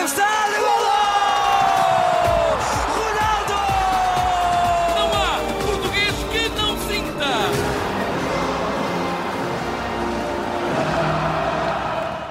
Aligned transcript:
cabeçada, 0.00 0.58
golo! 0.58 0.90
Ronaldo! 2.96 3.58
Não 4.96 5.08
há 5.12 5.40
português 5.62 6.14
que 6.32 6.48
não 6.58 6.78
sinta. 6.88 7.26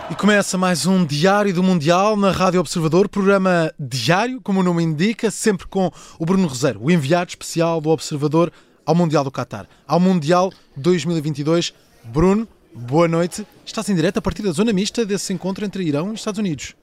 E 0.10 0.16
começa 0.16 0.58
mais 0.58 0.88
um 0.88 1.06
Diário 1.06 1.54
do 1.54 1.62
Mundial 1.62 2.18
na 2.18 2.32
Rádio 2.32 2.60
Observador, 2.60 3.08
programa 3.08 3.72
diário, 3.80 4.42
como 4.42 4.62
o 4.62 4.64
nome 4.64 4.84
indica, 4.84 5.30
sempre 5.30 5.68
com 5.68 5.92
o 6.18 6.26
Bruno 6.26 6.48
Roseiro, 6.48 6.80
o 6.84 6.90
enviado 6.90 7.30
especial 7.30 7.80
do 7.80 7.90
Observador 7.90 8.52
ao 8.84 8.96
Mundial 8.96 9.24
do 9.24 9.32
Qatar, 9.32 9.68
ao 9.88 10.00
Mundial 10.00 10.52
2022. 10.76 11.72
Bruno, 12.06 12.48
boa 12.74 13.08
noite. 13.08 13.46
Estás 13.64 13.88
em 13.90 13.96
direto 13.96 14.18
a 14.18 14.22
partir 14.24 14.42
da 14.42 14.52
zona 14.52 14.74
mista 14.74 15.06
desse 15.06 15.32
encontro 15.32 15.64
entre 15.64 15.84
Irão 15.84 16.12
e 16.12 16.16
Estados 16.16 16.40
Unidos. 16.40 16.74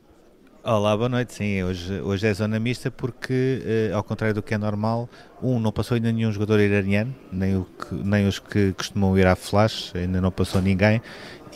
Olá, 0.68 0.96
boa 0.96 1.08
noite. 1.08 1.32
Sim, 1.32 1.62
hoje, 1.62 2.00
hoje 2.00 2.26
é 2.26 2.34
zona 2.34 2.58
mista 2.58 2.90
porque, 2.90 3.62
eh, 3.64 3.92
ao 3.94 4.02
contrário 4.02 4.34
do 4.34 4.42
que 4.42 4.52
é 4.52 4.58
normal, 4.58 5.08
um, 5.40 5.60
não 5.60 5.70
passou 5.70 5.94
ainda 5.94 6.10
nenhum 6.10 6.32
jogador 6.32 6.58
iraniano, 6.58 7.14
nem, 7.30 7.56
o 7.56 7.64
que- 7.64 7.94
nem 7.94 8.26
os 8.26 8.40
que 8.40 8.72
costumam 8.72 9.16
ir 9.16 9.28
à 9.28 9.36
flash, 9.36 9.92
ainda 9.94 10.20
não 10.20 10.32
passou 10.32 10.60
ninguém, 10.60 11.00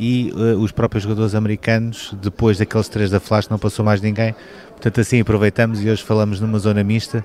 e 0.01 0.33
eh, 0.35 0.57
os 0.57 0.73
próprios 0.73 1.03
jogadores 1.03 1.35
americanos, 1.35 2.17
depois 2.23 2.57
daqueles 2.57 2.89
três 2.89 3.11
da 3.11 3.21
flash, 3.21 3.51
não 3.51 3.59
passou 3.59 3.85
mais 3.85 4.01
ninguém. 4.01 4.35
Portanto, 4.71 4.99
assim 4.99 5.21
aproveitamos 5.21 5.83
e 5.83 5.91
hoje 5.91 6.03
falamos 6.03 6.41
numa 6.41 6.59
zona 6.59 6.83
mista. 6.83 7.23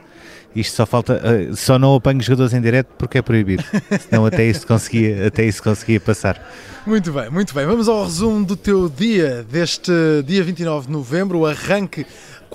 Isto 0.53 0.75
só 0.75 0.85
falta, 0.85 1.21
eh, 1.23 1.55
só 1.55 1.79
não 1.79 1.95
apanho 1.95 2.21
jogadores 2.21 2.53
em 2.53 2.59
direto 2.59 2.87
porque 2.97 3.17
é 3.17 3.21
proibido, 3.21 3.63
senão 4.09 4.25
até 4.25 4.45
isso 4.45 4.67
conseguia, 4.67 5.27
até 5.27 5.45
isso 5.45 5.63
conseguia 5.63 6.01
passar. 6.01 6.41
Muito 6.85 7.13
bem, 7.13 7.29
muito 7.29 7.53
bem. 7.53 7.65
Vamos 7.65 7.87
ao 7.87 8.03
resumo 8.03 8.45
do 8.45 8.57
teu 8.57 8.89
dia, 8.89 9.45
deste 9.49 9.91
dia 10.25 10.43
29 10.43 10.87
de 10.87 10.91
novembro, 10.91 11.39
o 11.39 11.45
arranque 11.45 12.05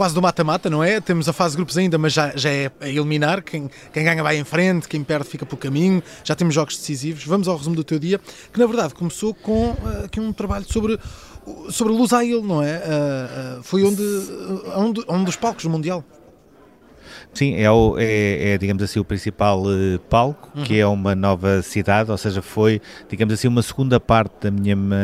quase 0.01 0.15
do 0.15 0.23
mata-mata, 0.23 0.71
não 0.71 0.83
é? 0.83 0.99
Temos 0.99 1.29
a 1.29 1.33
fase 1.35 1.51
de 1.53 1.57
grupos 1.59 1.77
ainda, 1.77 1.99
mas 1.99 2.15
já, 2.15 2.33
já 2.35 2.49
é 2.49 2.71
a 2.81 2.89
eliminar. 2.89 3.43
Quem, 3.43 3.69
quem 3.93 4.03
ganha 4.03 4.23
vai 4.23 4.39
em 4.39 4.45
frente, 4.45 4.89
quem 4.89 5.05
perde 5.05 5.29
fica 5.29 5.45
pelo 5.45 5.59
caminho. 5.59 6.03
Já 6.25 6.35
temos 6.35 6.55
jogos 6.55 6.75
decisivos. 6.79 7.23
Vamos 7.27 7.47
ao 7.49 7.55
resumo 7.59 7.77
do 7.77 7.85
teu 7.85 7.99
dia, 7.99 8.19
que 8.51 8.59
na 8.59 8.65
verdade 8.67 8.95
começou 8.95 9.35
com 9.35 9.77
ah, 9.85 10.07
aqui 10.07 10.19
um 10.19 10.33
trabalho 10.33 10.65
sobre, 10.67 10.99
sobre 11.69 11.93
Lusail, 11.93 12.43
não 12.43 12.63
é? 12.63 12.77
Ah, 12.77 13.59
ah, 13.59 13.63
foi 13.63 13.85
onde, 13.85 14.03
ah, 14.73 14.79
um, 14.81 14.91
do- 14.91 15.05
dos 15.27 15.37
palcos 15.37 15.65
do 15.65 15.69
Mundial. 15.71 16.03
Sim, 17.35 17.57
é, 17.57 17.71
o, 17.71 17.97
é, 17.99 18.53
é, 18.55 18.59
digamos 18.59 18.83
assim, 18.83 18.99
o 19.01 19.05
principal 19.05 19.63
eh, 19.71 19.99
palco, 20.09 20.51
que 20.65 20.81
é 20.81 20.87
uma 20.87 21.15
nova 21.15 21.61
cidade, 21.63 22.11
ou 22.11 22.17
seja, 22.19 22.41
foi, 22.43 22.81
digamos 23.09 23.35
assim, 23.35 23.47
uma 23.47 23.63
segunda 23.63 24.01
parte 24.01 24.33
da 24.41 24.51
minha 24.51 24.75
ma- 24.75 24.97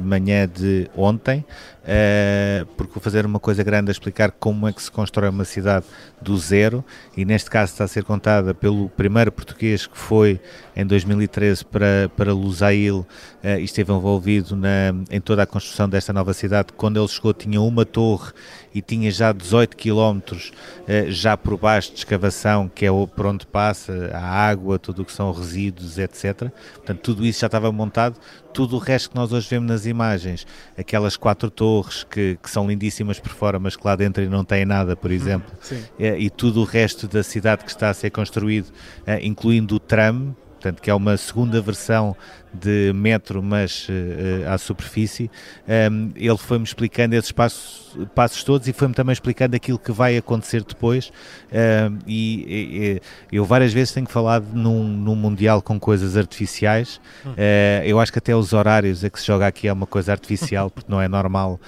manhã 0.00 0.48
de 0.48 0.88
ontem, 0.96 1.44
eh, 1.86 2.64
porque 2.76 2.94
vou 2.94 3.02
fazer 3.02 3.26
uma 3.26 3.38
coisa 3.38 3.62
grande 3.62 3.90
a 3.90 3.92
explicar 3.92 4.30
como 4.30 4.66
é 4.66 4.72
que 4.72 4.82
se 4.82 4.90
constrói 4.90 5.28
uma 5.28 5.44
cidade 5.44 5.84
do 6.20 6.36
zero, 6.38 6.84
e 7.16 7.24
neste 7.24 7.50
caso 7.50 7.72
está 7.72 7.84
a 7.84 7.88
ser 7.88 8.04
contada 8.04 8.54
pelo 8.54 8.88
primeiro 8.88 9.30
português 9.30 9.86
que 9.86 9.98
foi 9.98 10.40
em 10.74 10.86
2013 10.86 11.64
para, 11.64 12.10
para 12.16 12.32
Lusail 12.32 13.06
eh, 13.42 13.60
e 13.60 13.64
esteve 13.64 13.92
envolvido 13.92 14.56
na, 14.56 14.94
em 15.10 15.20
toda 15.20 15.42
a 15.42 15.46
construção 15.46 15.88
desta 15.88 16.12
nova 16.12 16.32
cidade. 16.32 16.72
Quando 16.76 16.98
ele 16.98 17.08
chegou 17.08 17.34
tinha 17.34 17.60
uma 17.60 17.84
torre 17.84 18.32
e 18.74 18.80
tinha 18.80 19.10
já 19.10 19.32
18 19.32 19.76
quilómetros 19.76 20.52
eh, 20.88 21.06
já 21.08 21.36
por 21.36 21.58
baixo 21.58 21.92
de 21.92 21.98
escavação, 21.98 22.68
que 22.68 22.86
é 22.86 22.88
por 22.90 23.26
onde 23.26 23.46
passa 23.46 24.10
a 24.12 24.20
água, 24.20 24.78
tudo 24.78 25.02
o 25.02 25.04
que 25.04 25.12
são 25.12 25.30
resíduos, 25.30 25.98
etc. 25.98 26.50
Portanto, 26.74 27.00
tudo 27.00 27.24
isso 27.24 27.40
já 27.40 27.46
estava 27.46 27.70
montado. 27.70 28.18
Tudo 28.54 28.76
o 28.76 28.78
resto 28.78 29.10
que 29.10 29.16
nós 29.16 29.32
hoje 29.32 29.48
vemos 29.50 29.68
nas 29.68 29.84
imagens, 29.84 30.46
aquelas 30.78 31.16
quatro 31.16 31.50
torres 31.50 32.04
que, 32.04 32.38
que 32.40 32.48
são 32.48 32.66
lindíssimas 32.68 33.18
por 33.18 33.32
fora, 33.32 33.58
mas 33.58 33.76
que 33.76 33.84
lá 33.84 33.96
dentro 33.96 34.28
não 34.30 34.44
têm 34.44 34.64
nada, 34.64 34.94
por 34.94 35.10
exemplo, 35.10 35.52
Sim. 35.60 35.82
eh, 35.98 36.16
e 36.18 36.30
tudo 36.30 36.60
o 36.60 36.64
resto 36.64 37.08
da 37.08 37.22
cidade 37.22 37.64
que 37.64 37.70
está 37.70 37.90
a 37.90 37.94
ser 37.94 38.10
construído, 38.10 38.72
eh, 39.06 39.18
incluindo 39.26 39.74
o 39.74 39.80
tram, 39.80 40.36
portanto, 40.52 40.80
que 40.80 40.88
é 40.88 40.94
uma 40.94 41.16
segunda 41.16 41.60
versão 41.60 42.16
de 42.54 42.92
metro, 42.94 43.42
mas 43.42 43.86
eh, 43.90 44.46
à 44.46 44.56
superfície. 44.56 45.30
Um, 45.68 46.10
ele 46.14 46.36
foi-me 46.36 46.64
explicando 46.64 47.14
esses 47.16 47.32
passos, 47.32 47.96
passos 48.14 48.44
todos 48.44 48.68
e 48.68 48.72
foi-me 48.72 48.94
também 48.94 49.12
explicando 49.12 49.56
aquilo 49.56 49.78
que 49.78 49.90
vai 49.90 50.16
acontecer 50.16 50.62
depois. 50.62 51.10
Um, 51.52 51.98
e, 52.06 52.44
e- 52.46 53.02
eu 53.32 53.44
várias 53.44 53.72
vezes 53.72 53.92
tenho 53.92 54.08
falado 54.08 54.46
num, 54.52 54.84
num 54.84 55.14
Mundial 55.14 55.62
com 55.62 55.80
coisas 55.80 56.16
artificiais. 56.16 57.00
Eh, 57.36 57.82
eu 57.86 57.98
acho 57.98 58.12
que 58.12 58.18
até 58.18 58.34
os 58.36 58.52
horários 58.52 59.04
a 59.04 59.10
que 59.10 59.18
se 59.18 59.26
joga 59.26 59.46
aqui 59.46 59.66
é 59.66 59.72
uma 59.72 59.86
coisa 59.86 60.12
artificial, 60.12 60.70
porque 60.70 60.90
não 60.90 61.00
é 61.00 61.08
normal. 61.08 61.58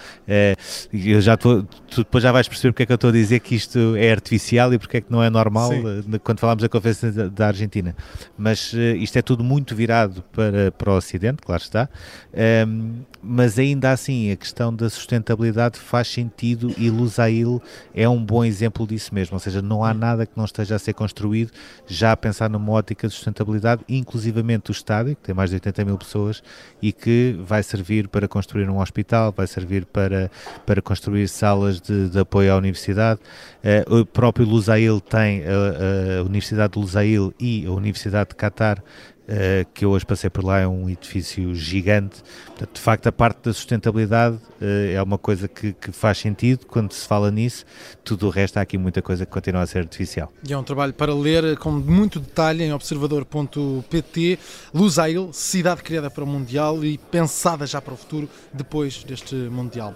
E 0.92 1.10
eu 1.10 1.20
já 1.20 1.34
estou, 1.34 1.62
tu 1.90 1.98
depois 1.98 2.22
já 2.22 2.30
vais 2.30 2.46
perceber 2.46 2.72
porque 2.72 2.82
é 2.82 2.86
que 2.86 2.92
eu 2.92 2.96
estou 2.96 3.10
a 3.10 3.12
dizer 3.12 3.40
que 3.40 3.54
isto 3.54 3.96
é 3.96 4.10
artificial 4.12 4.72
e 4.74 4.78
porque 4.78 4.98
é 4.98 5.00
que 5.00 5.10
não 5.10 5.22
é 5.22 5.30
normal 5.30 5.70
Sim. 5.70 6.18
quando 6.22 6.38
falámos 6.38 6.62
da 6.62 6.68
Conferência 6.68 7.10
da, 7.30 7.46
Argentina. 7.46 7.94
Mas 8.36 8.72
isto 8.72 9.16
é 9.18 9.22
tudo 9.22 9.42
muito 9.42 9.74
virado 9.74 10.22
para, 10.32 10.70
para 10.76 10.90
o 10.90 10.96
Ocidente, 10.96 11.42
claro 11.42 11.62
está. 11.62 11.88
Ehm, 12.32 13.04
mas 13.22 13.58
ainda 13.58 13.90
assim, 13.90 14.30
a 14.30 14.36
questão 14.36 14.74
da 14.74 14.88
sustentabilidade 14.88 15.78
faz 15.78 16.08
sentido 16.08 16.72
e 16.78 16.88
Lusail 16.90 17.60
é 17.94 18.08
um 18.08 18.22
bom 18.22 18.44
exemplo 18.44 18.86
disso 18.86 19.14
mesmo. 19.14 19.34
Ou 19.34 19.40
seja, 19.40 19.60
não 19.60 19.82
há 19.82 19.92
nada 19.92 20.26
que 20.26 20.32
não 20.36 20.44
esteja 20.44 20.76
a 20.76 20.78
ser 20.78 20.92
construído 20.92 21.50
já 21.86 22.12
a 22.12 22.16
pensar 22.16 22.48
numa 22.48 22.72
ótica 22.72 23.08
de 23.08 23.14
sustentabilidade, 23.14 23.82
inclusivamente 23.88 24.70
o 24.70 24.72
estádio, 24.72 25.16
que 25.16 25.22
tem 25.22 25.34
mais 25.34 25.50
de 25.50 25.56
80 25.56 25.84
mil 25.84 25.98
pessoas 25.98 26.42
e 26.80 26.92
que 26.92 27.36
vai 27.40 27.62
servir 27.62 28.08
para 28.08 28.28
construir 28.28 28.68
um 28.68 28.80
hospital, 28.80 29.32
vai 29.36 29.46
servir 29.46 29.84
para, 29.86 30.30
para 30.64 30.80
construir 30.80 31.28
salas 31.28 31.80
de, 31.80 32.08
de 32.08 32.18
apoio 32.18 32.52
à 32.52 32.56
universidade. 32.56 33.20
Eh, 33.62 33.84
o 33.88 34.04
próprio 34.04 34.46
Lusail 34.46 35.00
tem 35.00 35.42
a, 35.44 36.20
a 36.20 36.22
Universidade 36.22 36.74
de 36.74 36.78
Lusail 36.78 37.34
e 37.40 37.66
a 37.66 37.70
Universidade 37.70 38.30
de 38.30 38.36
Qatar 38.36 38.82
Uh, 39.26 39.66
que 39.74 39.84
eu 39.84 39.90
hoje 39.90 40.06
passei 40.06 40.30
por 40.30 40.44
lá, 40.44 40.60
é 40.60 40.68
um 40.68 40.88
edifício 40.88 41.52
gigante. 41.52 42.22
Portanto, 42.46 42.70
de 42.72 42.80
facto, 42.80 43.06
a 43.08 43.12
parte 43.12 43.38
da 43.42 43.52
sustentabilidade 43.52 44.36
uh, 44.36 44.94
é 44.94 45.02
uma 45.02 45.18
coisa 45.18 45.48
que, 45.48 45.72
que 45.72 45.90
faz 45.90 46.18
sentido 46.18 46.64
quando 46.64 46.92
se 46.92 47.04
fala 47.08 47.28
nisso. 47.28 47.64
Tudo 48.04 48.28
o 48.28 48.30
resto, 48.30 48.58
há 48.58 48.60
aqui 48.60 48.78
muita 48.78 49.02
coisa 49.02 49.26
que 49.26 49.32
continua 49.32 49.62
a 49.62 49.66
ser 49.66 49.80
artificial. 49.80 50.32
E 50.48 50.52
é 50.52 50.56
um 50.56 50.62
trabalho 50.62 50.94
para 50.94 51.12
ler 51.12 51.58
com 51.58 51.72
muito 51.72 52.20
detalhe 52.20 52.62
em 52.62 52.72
observador.pt. 52.72 54.38
Lusail, 54.72 55.30
cidade 55.32 55.82
criada 55.82 56.08
para 56.08 56.22
o 56.22 56.26
Mundial 56.26 56.84
e 56.84 56.96
pensada 56.96 57.66
já 57.66 57.82
para 57.82 57.94
o 57.94 57.96
futuro 57.96 58.30
depois 58.52 59.02
deste 59.02 59.34
Mundial. 59.34 59.92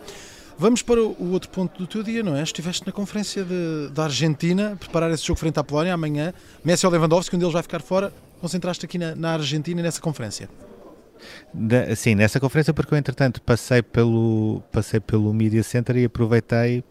Vamos 0.59 0.83
para 0.83 1.01
o 1.03 1.33
outro 1.33 1.49
ponto 1.49 1.79
do 1.79 1.87
teu 1.87 2.03
dia, 2.03 2.23
não 2.23 2.37
é? 2.37 2.43
Estiveste 2.43 2.85
na 2.85 2.93
conferência 2.93 3.47
da 3.93 4.05
Argentina, 4.05 4.77
preparar 4.79 5.11
esse 5.11 5.25
jogo 5.25 5.41
frente 5.41 5.59
à 5.59 5.65
Polónia 5.65 5.95
amanhã. 5.95 6.35
Messi 6.62 6.85
ou 6.85 6.93
Lewandowski, 6.93 7.35
um 7.35 7.39
deles 7.39 7.55
vai 7.55 7.62
ficar 7.62 7.81
fora. 7.81 8.12
Concentraste 8.41 8.84
aqui 8.87 8.99
na, 8.99 9.15
na 9.15 9.33
Argentina 9.34 9.83
nessa 9.83 10.01
conferência. 10.01 10.49
Da- 11.53 11.95
sim, 11.95 12.15
nessa 12.15 12.41
conferência, 12.41 12.73
porque 12.73 12.95
eu, 12.95 12.99
entretanto, 12.99 13.43
passei 13.43 13.83
pelo, 13.83 14.62
passei 14.73 15.01
pelo 15.01 15.33
Media 15.34 15.62
Center 15.62 15.97
e 15.97 16.05
aproveitei 16.06 16.83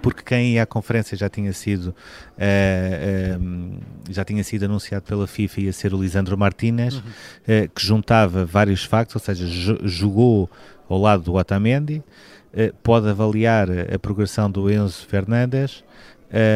porque 0.00 0.22
quem 0.22 0.52
ia 0.52 0.62
à 0.62 0.66
conferência 0.66 1.16
já 1.16 1.28
tinha 1.28 1.52
sido 1.52 1.92
eh, 2.38 3.36
eh, 3.36 3.38
já 4.08 4.24
tinha 4.24 4.44
sido 4.44 4.64
anunciado 4.66 5.04
pela 5.04 5.26
FIFA 5.26 5.62
ia 5.62 5.72
ser 5.72 5.92
o 5.92 6.00
Lisandro 6.00 6.38
Martínez 6.38 7.02
eh, 7.48 7.68
que 7.74 7.84
juntava 7.84 8.44
vários 8.44 8.84
factos, 8.84 9.16
ou 9.16 9.20
seja, 9.20 9.48
jo- 9.48 9.80
jogou 9.82 10.48
ao 10.88 10.96
lado 10.96 11.24
do 11.24 11.34
Otamendi 11.34 12.04
pode 12.84 13.08
avaliar 13.08 13.68
a 13.92 13.98
progressão 13.98 14.48
do 14.50 14.70
Enzo 14.70 15.04
Fernandes 15.08 15.82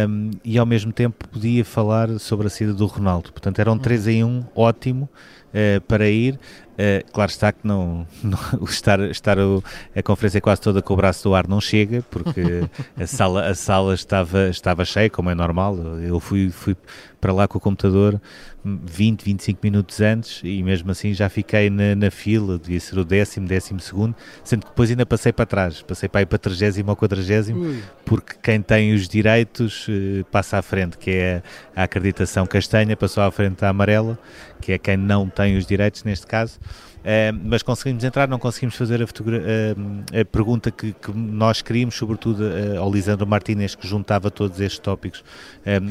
um, 0.08 0.30
e 0.44 0.58
ao 0.58 0.66
mesmo 0.66 0.92
tempo 0.92 1.28
podia 1.28 1.64
falar 1.64 2.18
sobre 2.18 2.46
a 2.46 2.50
saída 2.50 2.72
do 2.72 2.86
Ronaldo. 2.86 3.32
Portanto, 3.32 3.58
era 3.58 3.70
um 3.70 3.78
3 3.78 4.08
em 4.08 4.24
1 4.24 4.44
ótimo 4.54 5.08
eh, 5.52 5.80
para 5.80 6.08
ir. 6.08 6.38
Eh, 6.76 7.04
claro 7.12 7.30
está 7.30 7.52
que 7.52 7.66
não, 7.66 8.06
não- 8.22 8.38
o 8.60 8.64
estar, 8.64 8.98
estar 9.02 9.38
o- 9.38 9.62
a 9.94 10.02
conferência 10.02 10.40
quase 10.40 10.60
toda 10.60 10.82
com 10.82 10.94
o 10.94 10.96
braço 10.96 11.22
do 11.24 11.34
ar 11.34 11.46
não 11.46 11.60
chega, 11.60 12.02
porque 12.10 12.40
a 12.98 13.06
sala, 13.06 13.46
a 13.48 13.54
sala 13.54 13.94
estava, 13.94 14.48
estava 14.48 14.84
cheia, 14.84 15.08
como 15.08 15.30
é 15.30 15.34
normal. 15.34 15.76
Eu 16.02 16.18
fui, 16.20 16.50
fui 16.50 16.76
para 17.20 17.32
lá 17.32 17.48
com 17.48 17.56
o 17.56 17.60
computador 17.60 18.20
hum, 18.64 18.78
20, 18.84 19.22
25 19.24 19.60
minutos 19.62 19.98
antes 20.00 20.40
e 20.44 20.62
mesmo 20.62 20.90
assim 20.90 21.14
já 21.14 21.28
fiquei 21.30 21.70
na, 21.70 21.94
na 21.94 22.10
fila, 22.10 22.58
devia 22.58 22.78
ser 22.80 22.98
o 22.98 23.04
décimo, 23.04 23.46
décimo 23.48 23.80
segundo, 23.80 24.14
sendo 24.42 24.62
que 24.64 24.68
depois 24.70 24.90
ainda 24.90 25.06
passei 25.06 25.32
para 25.32 25.46
trás, 25.46 25.80
passei 25.80 26.06
para 26.08 26.20
aí 26.20 26.26
para 26.26 26.36
30 26.38 26.82
ou 26.86 26.94
40 26.96 27.54
Ui. 27.54 27.82
porque 28.04 28.34
quem 28.42 28.60
tem 28.60 28.92
os 28.92 29.08
direitos 29.08 29.86
eh, 29.88 30.22
passa 30.30 30.58
à 30.58 30.62
frente, 30.62 30.98
que 30.98 31.10
é 31.12 31.42
a 31.74 31.84
acreditação 31.84 32.44
castanha, 32.46 32.94
passou 32.94 33.22
à 33.22 33.30
frente 33.30 33.60
da 33.60 33.70
amarela, 33.70 34.18
que 34.64 34.72
é 34.72 34.78
quem 34.78 34.96
não 34.96 35.28
tem 35.28 35.58
os 35.58 35.66
direitos 35.66 36.04
neste 36.04 36.26
caso. 36.26 36.58
Eh, 37.04 37.32
mas 37.32 37.62
conseguimos 37.62 38.02
entrar, 38.02 38.26
não 38.26 38.38
conseguimos 38.38 38.74
fazer 38.76 39.02
a, 39.02 39.04
eh, 39.04 40.20
a 40.22 40.24
pergunta 40.24 40.70
que, 40.70 40.94
que 40.94 41.12
nós 41.12 41.60
queríamos, 41.60 41.96
sobretudo 41.96 42.42
eh, 42.48 42.78
ao 42.78 42.90
Lisandro 42.90 43.26
Martínez, 43.26 43.74
que 43.74 43.86
juntava 43.86 44.30
todos 44.30 44.58
estes 44.58 44.78
tópicos 44.78 45.22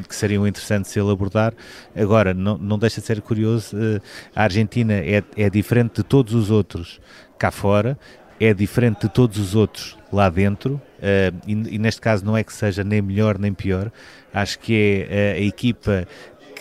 que 0.10 0.16
seriam 0.16 0.48
interessantes 0.48 0.96
ele 0.98 1.12
abordar. 1.12 1.54
Agora, 1.96 2.34
não, 2.34 2.58
não 2.58 2.80
deixa 2.80 3.00
de 3.00 3.06
ser 3.06 3.22
curioso, 3.22 3.78
a 4.36 4.44
Argentina 4.44 4.94
é, 4.94 5.24
é 5.38 5.50
diferente 5.52 5.98
de 5.98 6.04
todos 6.04 6.34
os 6.34 6.50
outros 6.50 7.00
cá 7.38 7.52
fora, 7.52 7.98
é 8.40 8.54
diferente 8.54 9.02
de 9.02 9.10
todos 9.10 9.38
os 9.38 9.56
outros 9.56 9.98
lá 10.12 10.30
dentro, 10.30 10.74
uh, 10.74 11.36
e, 11.48 11.76
e, 11.76 11.80
neste 11.80 12.02
caso 12.02 12.26
não 12.26 12.36
é 12.36 12.44
que 12.44 12.54
seja 12.54 12.84
nem 12.84 13.02
melhor 13.02 13.40
nem 13.40 13.54
pior, 13.54 13.92
acho 14.34 14.60
que 14.60 15.08
é 15.10 15.34
uh, 15.34 15.42
a 15.42 15.46
equipa 15.46 16.08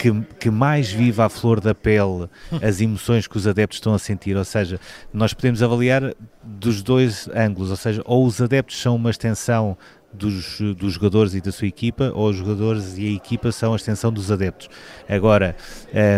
que, 0.02 0.10
que, 0.40 0.50
mais 0.50 0.90
vive 0.90 1.22
à 1.22 1.28
flor 1.28 1.60
da 1.60 1.72
pele 1.72 2.28
as 2.60 2.80
emoções 2.80 3.28
que 3.28 3.36
os 3.36 3.46
adeptos 3.46 3.76
estão 3.76 3.94
a 3.94 4.00
sentir, 4.00 4.36
ou 4.36 4.44
seja, 4.44 4.80
nós 5.14 5.32
podemos 5.32 5.62
avaliar 5.62 6.12
dos 6.42 6.82
dois 6.82 7.28
ângulos, 7.32 7.70
ou 7.70 7.76
seja, 7.76 8.02
ou 8.04 8.26
os 8.26 8.42
adeptos 8.42 8.82
são 8.82 8.96
uma 8.96 9.10
extensão 9.10 9.78
dos, 10.12 10.58
dos 10.76 10.94
jogadores 10.94 11.34
e 11.34 11.40
da 11.40 11.52
sua 11.52 11.68
equipa, 11.68 12.10
ou 12.16 12.30
os 12.30 12.36
jogadores 12.36 12.98
e 12.98 13.06
a 13.06 13.12
equipa 13.12 13.52
são 13.52 13.74
a 13.74 13.76
extensão 13.76 14.12
dos 14.12 14.32
adeptos. 14.32 14.68
Agora, 15.08 15.54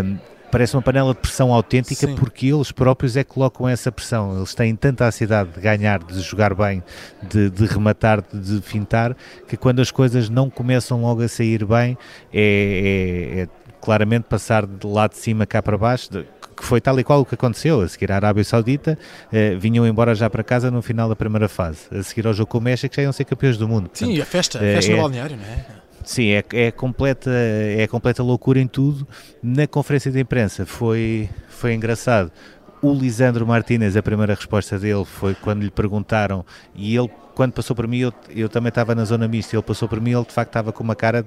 um, 0.03 0.17
parece 0.51 0.75
uma 0.75 0.83
panela 0.83 1.13
de 1.13 1.21
pressão 1.21 1.53
autêntica 1.53 2.07
Sim. 2.07 2.15
porque 2.15 2.47
eles 2.47 2.73
próprios 2.73 3.19
é 3.19 3.23
que 3.23 3.31
colocam 3.31 3.69
essa 3.69 3.93
pressão. 3.93 4.39
Eles 4.39 4.55
têm 4.55 4.75
tanta 4.75 5.05
ansiedade 5.05 5.51
de 5.51 5.61
ganhar, 5.61 6.03
de 6.03 6.21
jogar 6.23 6.55
bem, 6.55 6.83
de, 7.23 7.51
de 7.51 7.67
rematar, 7.67 8.23
de, 8.33 8.41
de, 8.41 8.63
fintar, 8.63 9.15
que 9.47 9.59
quando 9.59 9.81
as 9.81 9.91
coisas 9.91 10.31
não 10.31 10.49
começam 10.49 11.03
logo 11.03 11.23
a 11.23 11.29
sair 11.29 11.67
bem, 11.67 11.99
é, 12.33 13.37
é, 13.37 13.41
é 13.43 13.49
claramente 13.85 14.25
passar 14.25 14.67
de 14.67 14.87
lá 14.87 15.07
de 15.07 15.19
cima 15.19 15.45
cá 15.45 15.63
para 15.63 15.77
baixo, 15.77 16.11
de, 16.11 16.25
que 16.57 16.65
foi 16.65 16.81
tal 16.81 16.99
e 16.99 17.05
qual 17.05 17.21
o 17.21 17.27
que 17.27 17.35
aconteceu. 17.35 17.83
A 17.83 17.89
seguir 17.89 18.11
à 18.11 18.17
Arábia 18.17 18.43
Saudita, 18.43 18.99
eh, 19.31 19.55
vinham 19.57 19.87
embora 19.87 20.15
já 20.15 20.31
para 20.31 20.43
casa 20.43 20.71
no 20.71 20.81
final 20.81 21.07
da 21.07 21.15
primeira 21.15 21.51
fase. 21.51 21.81
A 21.93 22.03
seguir 22.03 22.27
ao 22.27 22.33
jogo 22.33 22.51
com 22.51 22.59
o 22.59 22.61
México, 22.63 22.95
já 22.95 23.03
iam 23.03 23.13
ser 23.13 23.27
campeões 23.27 23.59
do 23.59 23.69
mundo. 23.69 23.91
Sim, 23.93 24.07
Portanto, 24.07 24.23
a 24.23 24.25
festa, 24.25 24.59
a 24.59 24.61
festa 24.63 24.91
é, 24.91 24.97
no 24.97 25.03
balneário, 25.03 25.37
não 25.37 25.45
é? 25.45 25.67
Sim, 26.03 26.31
é, 26.31 26.45
é, 26.55 26.71
completa, 26.71 27.31
é 27.31 27.87
completa 27.87 28.23
loucura 28.23 28.59
em 28.59 28.67
tudo. 28.67 29.07
Na 29.43 29.67
conferência 29.67 30.11
de 30.11 30.19
imprensa 30.19 30.65
foi, 30.65 31.29
foi 31.51 31.75
engraçado. 31.75 32.33
O 32.81 32.93
Lisandro 32.95 33.47
Martínez, 33.47 33.99
a 33.99 34.03
primeira 34.03 34.35
resposta 34.35 34.79
dele 34.79 35.05
foi 35.05 35.35
quando 35.35 35.63
lhe 35.63 35.71
perguntaram, 35.71 36.45
e 36.75 36.97
ele, 36.97 37.11
quando 37.35 37.53
passou 37.53 37.75
para 37.75 37.87
mim, 37.87 37.99
eu, 37.99 38.13
eu 38.31 38.49
também 38.49 38.69
estava 38.69 38.95
na 38.95 39.05
zona 39.05 39.27
mista, 39.27 39.57
ele 39.57 39.63
passou 39.63 39.89
para 39.89 40.01
mim, 40.01 40.13
ele 40.13 40.25
de 40.25 40.33
facto 40.33 40.51
estava 40.51 40.73
com 40.73 40.83
uma 40.83 40.95
cara 40.95 41.25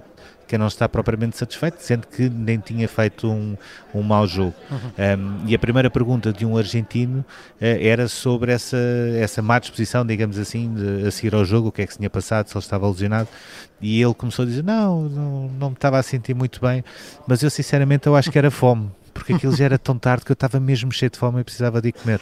que 0.48 0.58
não 0.58 0.68
está 0.68 0.88
propriamente 0.88 1.38
satisfeito, 1.38 1.78
sendo 1.80 2.08
que 2.08 2.30
nem 2.30 2.58
tinha 2.58 2.88
feito 2.88 3.30
um, 3.30 3.58
um 3.94 4.02
mau 4.02 4.26
jogo. 4.26 4.54
Uhum. 4.72 4.78
Um, 5.20 5.48
e 5.48 5.54
a 5.54 5.60
primeira 5.60 5.90
pergunta 5.90 6.32
de 6.32 6.46
um 6.46 6.58
argentino 6.58 7.20
uh, 7.20 7.26
era 7.60 8.08
sobre 8.08 8.54
essa, 8.54 8.78
essa 9.20 9.42
má 9.42 9.60
disposição, 9.60 10.06
digamos 10.06 10.40
assim, 10.40 10.74
de, 10.74 11.08
a 11.08 11.12
seguir 11.12 11.36
ao 11.36 11.44
jogo, 11.44 11.68
o 11.68 11.72
que 11.72 11.82
é 11.82 11.86
que 11.86 11.92
se 11.92 12.00
tinha 12.00 12.10
passado, 12.10 12.48
se 12.48 12.56
ele 12.56 12.64
estava 12.64 12.88
lesionado. 12.88 13.28
E 13.82 14.02
ele 14.02 14.14
começou 14.14 14.44
a 14.44 14.46
dizer: 14.48 14.64
Não, 14.64 15.04
não, 15.04 15.50
não 15.50 15.70
me 15.70 15.76
estava 15.76 16.00
a 16.00 16.04
sentir 16.04 16.34
muito 16.34 16.62
bem, 16.62 16.84
mas 17.28 17.44
eu 17.44 17.50
sinceramente 17.50 18.08
eu 18.08 18.16
acho 18.16 18.32
que 18.32 18.38
era 18.38 18.50
fome 18.50 18.90
porque 19.18 19.34
aquilo 19.34 19.56
já 19.56 19.66
era 19.66 19.78
tão 19.80 19.98
tarde 19.98 20.24
que 20.24 20.32
eu 20.32 20.36
estava 20.36 20.60
mesmo 20.60 20.92
cheio 20.92 21.10
de 21.10 21.18
fome 21.18 21.42
e 21.42 21.44
precisava 21.44 21.82
de 21.82 21.90
ir 21.90 21.92
comer. 21.92 22.22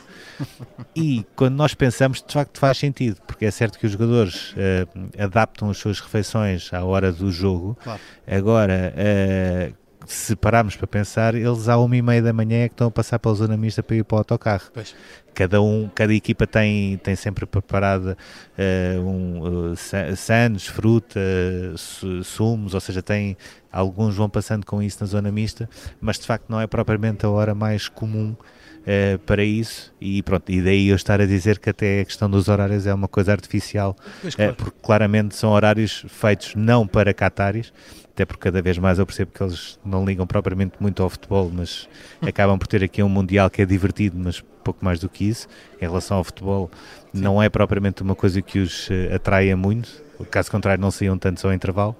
E 0.96 1.26
quando 1.36 1.56
nós 1.56 1.74
pensamos, 1.74 2.24
de 2.26 2.34
facto 2.34 2.58
faz 2.58 2.78
sentido, 2.78 3.18
porque 3.28 3.46
é 3.46 3.52
certo 3.52 3.78
que 3.78 3.86
os 3.86 3.92
jogadores 3.92 4.54
uh, 4.54 5.24
adaptam 5.24 5.70
as 5.70 5.78
suas 5.78 6.00
refeições 6.00 6.74
à 6.74 6.84
hora 6.84 7.12
do 7.12 7.32
jogo. 7.32 7.78
Claro. 7.84 8.00
Agora, 8.26 8.94
uh, 8.96 9.86
se 10.06 10.36
pararmos 10.36 10.76
para 10.76 10.88
pensar, 10.88 11.36
eles 11.36 11.68
à 11.68 11.78
uma 11.78 11.96
e 11.96 12.02
meia 12.02 12.22
da 12.22 12.32
manhã 12.32 12.64
é 12.64 12.68
que 12.70 12.74
estão 12.74 12.88
a 12.88 12.92
passar 12.92 13.20
pela 13.20 13.34
zona 13.36 13.58
mista 13.58 13.82
para 13.84 13.96
ir 13.96 14.04
para 14.04 14.16
o 14.16 14.18
autocarro. 14.20 14.70
Pois. 14.74 14.96
Cada 15.34 15.62
um, 15.62 15.90
cada 15.94 16.14
equipa 16.14 16.48
tem, 16.48 16.98
tem 17.00 17.16
sempre 17.16 17.46
preparada 17.46 18.18
uh, 18.58 19.02
um, 19.02 19.74
uh, 19.74 20.60
fruta, 20.60 21.20
sumos, 22.24 22.74
ou 22.74 22.80
seja, 22.80 23.02
tem 23.02 23.36
alguns 23.76 24.16
vão 24.16 24.30
passando 24.30 24.66
com 24.66 24.82
isso 24.82 24.98
na 25.02 25.06
zona 25.06 25.32
mista, 25.32 25.70
mas 26.00 26.18
de 26.18 26.26
facto 26.26 26.46
não 26.48 26.62
é 26.62 26.66
propriamente 26.66 27.26
a 27.26 27.30
hora 27.30 27.54
mais 27.54 27.90
comum 27.90 28.32
uh, 28.32 29.20
para 29.26 29.44
isso 29.44 29.94
e 30.00 30.24
pronto, 30.24 30.50
e 30.50 30.62
daí 30.62 30.88
eu 30.88 30.96
estar 30.96 31.20
a 31.20 31.26
dizer 31.26 31.60
que 31.60 31.70
até 31.70 32.00
a 32.00 32.06
questão 32.06 32.30
dos 32.30 32.48
horários 32.48 32.88
é 32.88 32.94
uma 32.94 33.10
coisa 33.10 33.34
artificial, 33.34 33.96
claro. 34.34 34.54
uh, 34.54 34.56
porque 34.56 34.78
claramente 34.82 35.36
são 35.36 35.52
horários 35.52 36.06
feitos 36.08 36.56
não 36.56 36.88
para 36.88 37.14
cataris, 37.14 37.74
até 38.14 38.24
porque 38.24 38.44
cada 38.44 38.62
vez 38.62 38.78
mais 38.78 38.98
eu 38.98 39.06
percebo 39.06 39.32
que 39.34 39.44
eles 39.44 39.78
não 39.84 40.06
ligam 40.06 40.26
propriamente 40.26 40.76
muito 40.80 41.04
ao 41.04 41.10
futebol, 41.10 41.52
mas 41.54 41.90
acabam 42.22 42.58
por 42.58 42.68
ter 42.68 42.82
aqui 42.82 43.04
um 43.04 43.10
Mundial 43.10 43.50
que 43.50 43.62
é 43.62 43.66
divertido, 43.66 44.18
mas 44.18 44.42
pouco 44.64 44.84
mais 44.84 45.02
do 45.02 45.10
que 45.10 45.26
isso. 45.26 45.50
Em 45.82 45.86
relação 45.86 46.18
ao 46.18 46.24
futebol, 46.24 46.72
Sim. 47.14 47.22
não 47.22 47.44
é 47.44 47.50
propriamente 47.50 48.02
uma 48.02 48.16
coisa 48.16 48.42
que 48.42 48.60
os 48.60 48.88
uh, 48.88 49.16
atraia 49.16 49.58
muito, 49.58 49.90
caso 50.32 50.50
contrário, 50.50 50.82
não 50.82 50.92
saíam 50.92 51.18
tanto 51.18 51.46
ao 51.46 51.54
intervalo. 51.54 51.94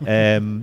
um, 0.42 0.62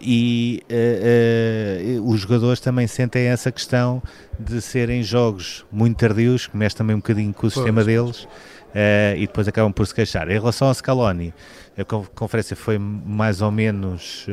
e 0.00 0.62
uh, 0.70 2.00
uh, 2.00 2.10
os 2.10 2.20
jogadores 2.20 2.60
também 2.60 2.86
sentem 2.86 3.26
essa 3.26 3.50
questão 3.50 4.02
de 4.38 4.60
serem 4.60 5.02
jogos 5.02 5.64
muito 5.70 5.96
tardios, 5.98 6.46
que 6.46 6.56
mexe 6.56 6.76
também 6.76 6.94
um 6.94 7.00
bocadinho 7.00 7.32
com 7.32 7.38
o 7.38 7.40
pois, 7.42 7.54
sistema 7.54 7.82
deles, 7.84 8.24
uh, 8.24 9.16
e 9.16 9.26
depois 9.26 9.48
acabam 9.48 9.72
por 9.72 9.86
se 9.86 9.94
queixar. 9.94 10.28
Em 10.28 10.34
relação 10.34 10.68
ao 10.68 10.74
Scaloni, 10.74 11.34
a 11.76 11.84
conferência 11.84 12.54
foi 12.54 12.78
mais 12.78 13.40
ou 13.40 13.50
menos 13.50 14.26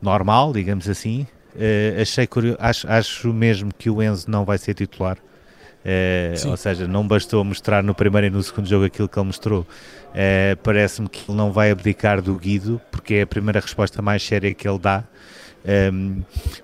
normal, 0.00 0.52
digamos 0.52 0.88
assim. 0.88 1.26
achei 2.00 2.26
curioso, 2.26 2.56
acho, 2.60 2.88
acho 2.90 3.32
mesmo 3.32 3.70
que 3.76 3.90
o 3.90 4.02
Enzo 4.02 4.30
não 4.30 4.44
vai 4.44 4.56
ser 4.56 4.74
titular. 4.74 5.18
Ou 6.46 6.56
seja, 6.56 6.86
não 6.86 7.06
bastou 7.06 7.44
mostrar 7.44 7.82
no 7.82 7.94
primeiro 7.94 8.26
e 8.26 8.30
no 8.30 8.42
segundo 8.42 8.68
jogo 8.68 8.84
aquilo 8.84 9.08
que 9.08 9.18
ele 9.18 9.26
mostrou 9.26 9.66
Uh, 10.08 10.56
Parece-me 10.62 11.08
que 11.08 11.30
ele 11.30 11.36
não 11.36 11.52
vai 11.52 11.70
abdicar 11.70 12.22
do 12.22 12.34
Guido, 12.34 12.80
porque 12.90 13.14
é 13.14 13.22
a 13.22 13.26
primeira 13.26 13.60
resposta 13.60 14.00
mais 14.00 14.22
séria 14.22 14.52
que 14.54 14.66
ele 14.68 14.78
dá. 14.78 15.04
Ehm, 15.64 16.22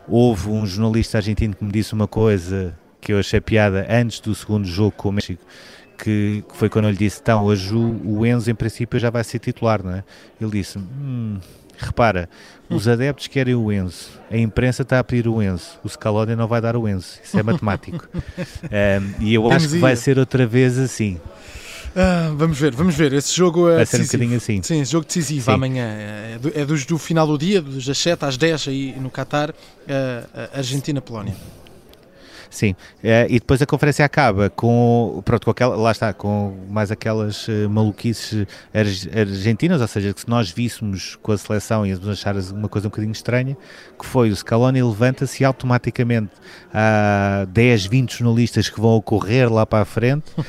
houve 0.09 0.49
um 0.49 0.65
jornalista 0.65 1.19
argentino 1.19 1.55
que 1.55 1.65
me 1.65 1.71
disse 1.71 1.93
uma 1.93 2.07
coisa 2.07 2.77
que 3.01 3.13
eu 3.13 3.19
achei 3.19 3.41
piada 3.41 3.87
antes 3.91 4.21
do 4.21 4.35
segundo 4.35 4.67
jogo 4.67 4.93
com 4.93 5.11
o 5.11 5.13
México, 5.13 5.45
que, 5.99 6.45
que 6.49 6.57
foi 6.57 6.69
quando 6.69 6.87
eu 6.87 6.93
lhe 6.93 6.97
disse: 6.97 7.21
então, 7.21 7.45
hoje 7.45 7.75
o, 7.75 8.19
o, 8.19 8.27
Enzo, 8.27 8.51
em 8.51 8.55
princípio, 8.55 8.99
já 8.99 9.11
vai 9.11 9.23
ser 9.25 9.39
titular, 9.41 9.83
não 9.83 9.93
é? 9.93 10.05
Ele 10.41 10.51
disse: 10.53 10.79
hum, 10.79 11.39
repara, 11.79 12.29
os 12.69 12.89
adeptos 12.89 13.27
querem 13.27 13.55
o 13.55 13.71
Enzo, 13.71 14.11
a 14.31 14.37
imprensa 14.37 14.83
está 14.83 14.99
a 14.99 15.05
pedir 15.05 15.29
o 15.29 15.43
Enzo, 15.43 15.79
o 15.85 15.89
Scaloni 15.89 16.35
não 16.35 16.47
vai 16.47 16.61
dar 16.61 16.77
o 16.77 16.89
Enzo, 16.89 17.19
isso 17.23 17.39
é 17.39 17.43
matemático. 17.43 18.09
um, 18.19 19.23
e 19.25 19.35
eu 19.35 19.51
acho 19.51 19.69
que 19.69 19.79
vai 19.79 19.97
ser 19.97 20.19
outra 20.19 20.47
vez 20.47 20.79
assim. 20.79 21.21
Ah, 21.97 22.33
vamos 22.35 22.59
ver, 22.59 22.75
vamos 22.75 22.95
ver. 22.95 23.13
Esse 23.13 23.35
jogo 23.35 23.69
é 23.69 23.77
Vai 23.77 23.87
ser 23.87 23.99
decisivo. 23.99 24.25
um 24.25 24.27
bocadinho 24.27 24.37
assim. 24.37 24.63
Sim, 24.63 24.81
esse 24.81 24.91
jogo 24.91 25.07
decisivo 25.07 25.45
Sim. 25.45 25.53
amanhã. 25.53 25.85
É, 25.85 26.39
do, 26.41 26.53
é 26.53 26.65
dos 26.65 26.85
do 26.85 26.99
final 26.99 27.27
do 27.27 27.39
dia, 27.39 27.63
das 27.63 27.97
7 27.97 28.25
às 28.25 28.37
10 28.37 28.69
aí 28.69 28.97
no 28.99 29.11
Qatar, 29.11 29.51
uh, 29.51 29.55
Argentina-Polónia. 30.53 31.35
Sim, 32.51 32.75
é, 33.03 33.27
e 33.29 33.35
depois 33.35 33.61
a 33.61 33.67
conferência 33.67 34.05
acaba 34.05 34.51
com, 34.51 35.23
pronto, 35.25 35.45
com 35.45 35.51
aquela, 35.51 35.77
lá 35.77 35.91
está, 35.91 36.13
com 36.13 36.57
mais 36.71 36.91
aquelas 36.91 37.49
uh, 37.49 37.69
maluquices 37.69 38.47
argentinas, 38.73 39.81
ou 39.81 39.89
seja, 39.89 40.13
que 40.13 40.21
se 40.21 40.29
nós 40.29 40.51
víssemos 40.51 41.17
com 41.17 41.33
a 41.33 41.39
seleção 41.39 41.87
íamos 41.87 42.09
achar 42.09 42.37
uma 42.37 42.69
coisa 42.69 42.89
um 42.89 42.91
bocadinho 42.91 43.13
estranha, 43.13 43.57
que 43.99 44.07
foi 44.07 44.31
o 44.31 44.37
Scaloni 44.37 44.83
levanta-se 44.83 45.43
e 45.43 45.47
automaticamente 45.47 46.31
há 46.73 47.47
10, 47.51 47.87
20 47.87 48.19
jornalistas 48.19 48.69
que 48.69 48.81
vão 48.81 48.93
ocorrer 48.93 49.53
lá 49.53 49.67
para 49.67 49.83
a 49.83 49.85
frente, 49.85 50.31
uh, 50.39 50.45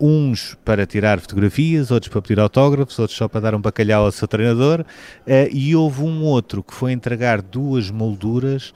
uns 0.00 0.56
para 0.64 0.86
tirar 0.86 1.20
fotografias, 1.20 1.90
outros 1.90 2.10
para 2.10 2.22
pedir 2.22 2.40
autógrafos, 2.40 2.98
outros 2.98 3.16
só 3.16 3.28
para 3.28 3.40
dar 3.40 3.54
um 3.54 3.60
bacalhau 3.60 4.04
ao 4.04 4.12
seu 4.12 4.28
treinador, 4.28 4.80
uh, 4.80 4.84
e 5.50 5.74
houve 5.74 6.02
um 6.02 6.22
outro 6.22 6.62
que 6.62 6.74
foi 6.74 6.92
entregar 6.92 7.42
duas 7.42 7.90
molduras 7.90 8.72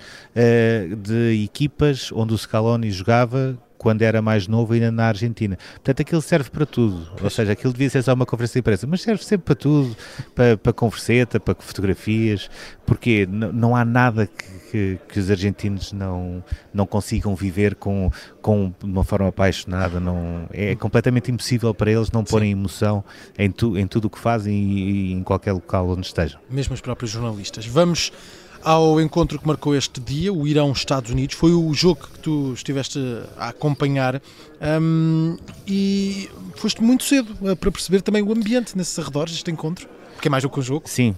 de 1.03 1.43
equipas 1.45 2.13
onde 2.13 2.33
o 2.33 2.39
Scaloni 2.39 2.58
Scaloni 2.59 2.91
jogava 2.91 3.59
quando 3.77 4.03
era 4.03 4.21
mais 4.21 4.49
novo 4.49 4.73
ainda 4.73 4.91
na 4.91 5.07
Argentina. 5.07 5.57
Portanto, 5.75 6.01
aquilo 6.01 6.21
serve 6.21 6.51
para 6.51 6.67
tudo. 6.67 7.09
Ou 7.23 7.31
seja, 7.31 7.53
aquilo 7.53 7.73
devia 7.73 7.89
ser 7.89 8.03
só 8.03 8.13
uma 8.13 8.27
conferência 8.27 8.55
de 8.55 8.59
imprensa, 8.59 8.87
mas 8.89 9.03
serve 9.03 9.23
sempre 9.25 9.45
para 9.45 9.55
tudo, 9.55 9.97
para, 10.35 10.57
para 10.57 10.73
converseta, 10.73 11.39
para 11.39 11.55
fotografias, 11.55 12.51
porque 12.85 13.25
não 13.31 13.77
há 13.77 13.85
nada 13.85 14.27
que, 14.27 14.45
que, 14.73 14.99
que, 15.09 15.21
os 15.21 15.31
argentinos 15.31 15.93
não, 15.93 16.43
não 16.75 16.87
consigam 16.87 17.37
viver 17.37 17.77
com, 17.77 18.11
com 18.43 18.75
de 18.77 18.85
uma 18.85 19.05
forma 19.05 19.29
apaixonada. 19.29 20.01
Não, 20.01 20.49
é 20.51 20.75
completamente 20.75 21.31
impossível 21.31 21.73
para 21.73 21.93
eles 21.93 22.11
não 22.11 22.25
porem 22.25 22.51
emoção 22.51 23.05
em, 23.39 23.49
tu, 23.49 23.79
em 23.79 23.87
tudo 23.87 24.07
o 24.07 24.11
que 24.11 24.19
fazem 24.19 24.55
e, 24.55 24.81
e 24.81 25.13
em 25.13 25.23
qualquer 25.23 25.53
local 25.53 25.89
onde 25.89 26.05
estejam. 26.05 26.41
Mesmo 26.51 26.75
os 26.75 26.81
próprios 26.81 27.13
jornalistas. 27.13 27.65
Vamos 27.65 28.11
ao 28.63 29.01
encontro 29.01 29.39
que 29.39 29.47
marcou 29.47 29.75
este 29.75 30.01
dia, 30.01 30.33
o 30.33 30.47
Irão-Estados 30.47 31.11
Unidos. 31.11 31.37
Foi 31.37 31.53
o 31.53 31.73
jogo 31.73 32.09
que 32.13 32.19
tu 32.21 32.53
estiveste 32.53 32.99
a 33.37 33.49
acompanhar 33.49 34.21
um, 34.81 35.37
e 35.67 36.29
foste 36.57 36.83
muito 36.83 37.05
cedo 37.05 37.37
uh, 37.41 37.57
para 37.57 37.71
perceber 37.71 38.03
também 38.03 38.23
o 38.23 38.33
ambiente 38.33 38.77
nesses 38.77 38.99
arredores 38.99 39.33
deste 39.33 39.51
encontro, 39.51 39.89
que 40.21 40.29
é 40.29 40.31
mais 40.31 40.43
do 40.43 40.51
que 40.51 40.59
um 40.59 40.63
jogo. 40.63 40.89
Sim, 40.89 41.15